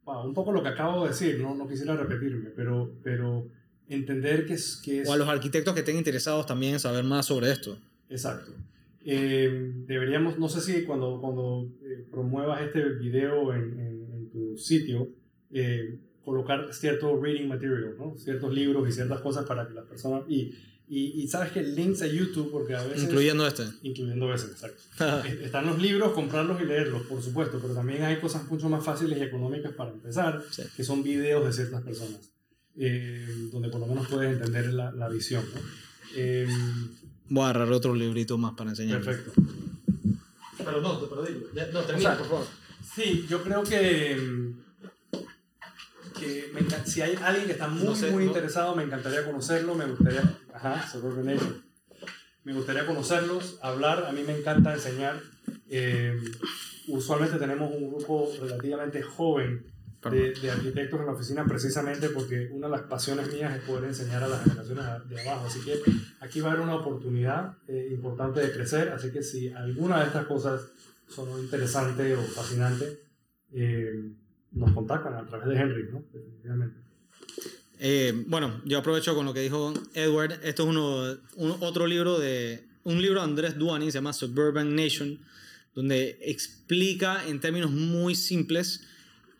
[0.05, 3.49] Wow, un poco lo que acabo de decir, no, no quisiera repetirme, pero, pero
[3.89, 5.09] entender que es, que es...
[5.09, 7.79] O a los arquitectos que estén interesados también en saber más sobre esto.
[8.11, 8.53] Exacto.
[9.05, 14.57] Eh, deberíamos, no sé si cuando, cuando eh, promuevas este video en, en, en tu
[14.57, 15.09] sitio,
[15.53, 18.17] eh, colocar cierto reading material, ¿no?
[18.17, 20.25] ciertos libros y ciertas cosas para que las personas...
[20.29, 20.55] Y,
[20.87, 23.05] y, y sabes que links a YouTube, porque a veces...
[23.05, 23.65] Incluyendo este.
[23.83, 24.83] Incluyendo ese, exacto.
[25.43, 29.19] Están los libros, comprarlos y leerlos, por supuesto, pero también hay cosas mucho más fáciles
[29.19, 30.63] y económicas para empezar, Sí.
[30.77, 32.31] que son videos de ciertas personas,
[32.77, 35.43] eh, donde por lo menos puedes entender la, la visión.
[35.55, 35.61] ¿no?
[37.29, 39.03] Voy a agarrar otro librito más para enseñar.
[39.03, 39.33] perfecto.
[40.59, 41.45] Pero no, te perdí.
[41.73, 42.47] No, termina, O sea, por favor.
[42.95, 44.53] Sí, yo creo que,
[46.19, 48.85] que me encan- si hay alguien que está muy, No sé, muy no- interesado, me
[48.85, 50.23] encantaría conocerlo, me gustaría,
[50.55, 50.87] ajá,
[52.45, 55.21] me gustaría conocerlos, hablar, a mí me encanta enseñar.
[55.69, 56.21] Eh,
[56.89, 59.67] usualmente tenemos un grupo relativamente joven
[60.11, 63.85] de, de arquitectos en la oficina precisamente porque una de las pasiones mías es poder
[63.85, 65.47] enseñar a las generaciones de abajo.
[65.47, 65.81] Así que
[66.21, 68.89] aquí va a haber una oportunidad eh, importante de crecer.
[68.91, 70.63] Así que si alguna de estas cosas
[71.09, 73.01] son interesante o fascinante,
[73.53, 74.13] eh,
[74.53, 76.03] nos contactan a través de Henry, ¿no?
[76.13, 76.77] Definitivamente.
[77.79, 80.33] Eh, bueno, yo aprovecho con lo que dijo Edward.
[80.45, 84.75] Esto es uno, un- otro libro de un libro de Andrés Duani, se llama Suburban
[84.77, 85.19] Nation,
[85.75, 88.87] donde explica en términos muy simples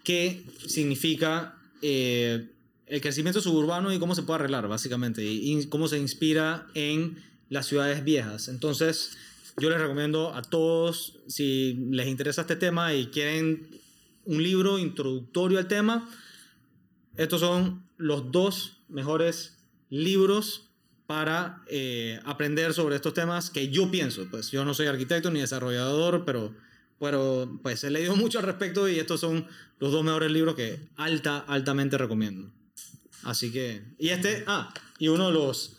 [0.05, 2.51] qué significa eh,
[2.87, 7.67] el crecimiento suburbano y cómo se puede arreglar, básicamente, y, cómo se inspira en las
[7.67, 8.49] ciudades viejas.
[8.49, 9.17] Entonces,
[9.59, 13.67] yo les recomiendo a todos, si les interesa este tema y quieren
[14.25, 16.09] un libro introductorio al tema,
[17.17, 19.57] estos son los dos mejores
[19.91, 20.71] libros
[21.07, 24.27] para eh, aprender sobre estos temas que yo pienso.
[24.31, 26.55] Pues yo no soy arquitecto ni desarrollador, pero,
[26.99, 29.47] pero pues he leído mucho al respecto y estos son
[29.79, 32.51] los dos mejores libros que alta, altamente recomiendo.
[33.23, 35.79] Así que, y este, ah, y uno de los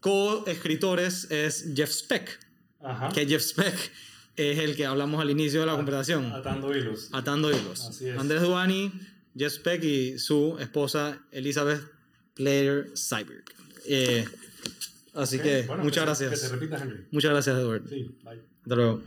[0.00, 2.38] co-escritores es Jeff Speck,
[2.80, 3.10] Ajá.
[3.12, 3.92] que Jeff Speck
[4.36, 6.32] es el que hablamos al inicio de la conversación.
[6.32, 7.10] Atando hilos.
[7.12, 7.82] Atando hilos.
[7.86, 8.18] Así es.
[8.18, 8.90] Andrés Duani,
[9.36, 11.82] Jeff Speck y su esposa Elizabeth
[12.34, 13.44] Player Cyber.
[13.86, 14.24] Eh,
[15.14, 16.30] así que muchas gracias.
[16.30, 17.06] Que se repita, Henry.
[17.10, 17.88] Muchas gracias, Edward.
[17.88, 18.40] Sí, bye.
[18.62, 19.02] Hasta luego.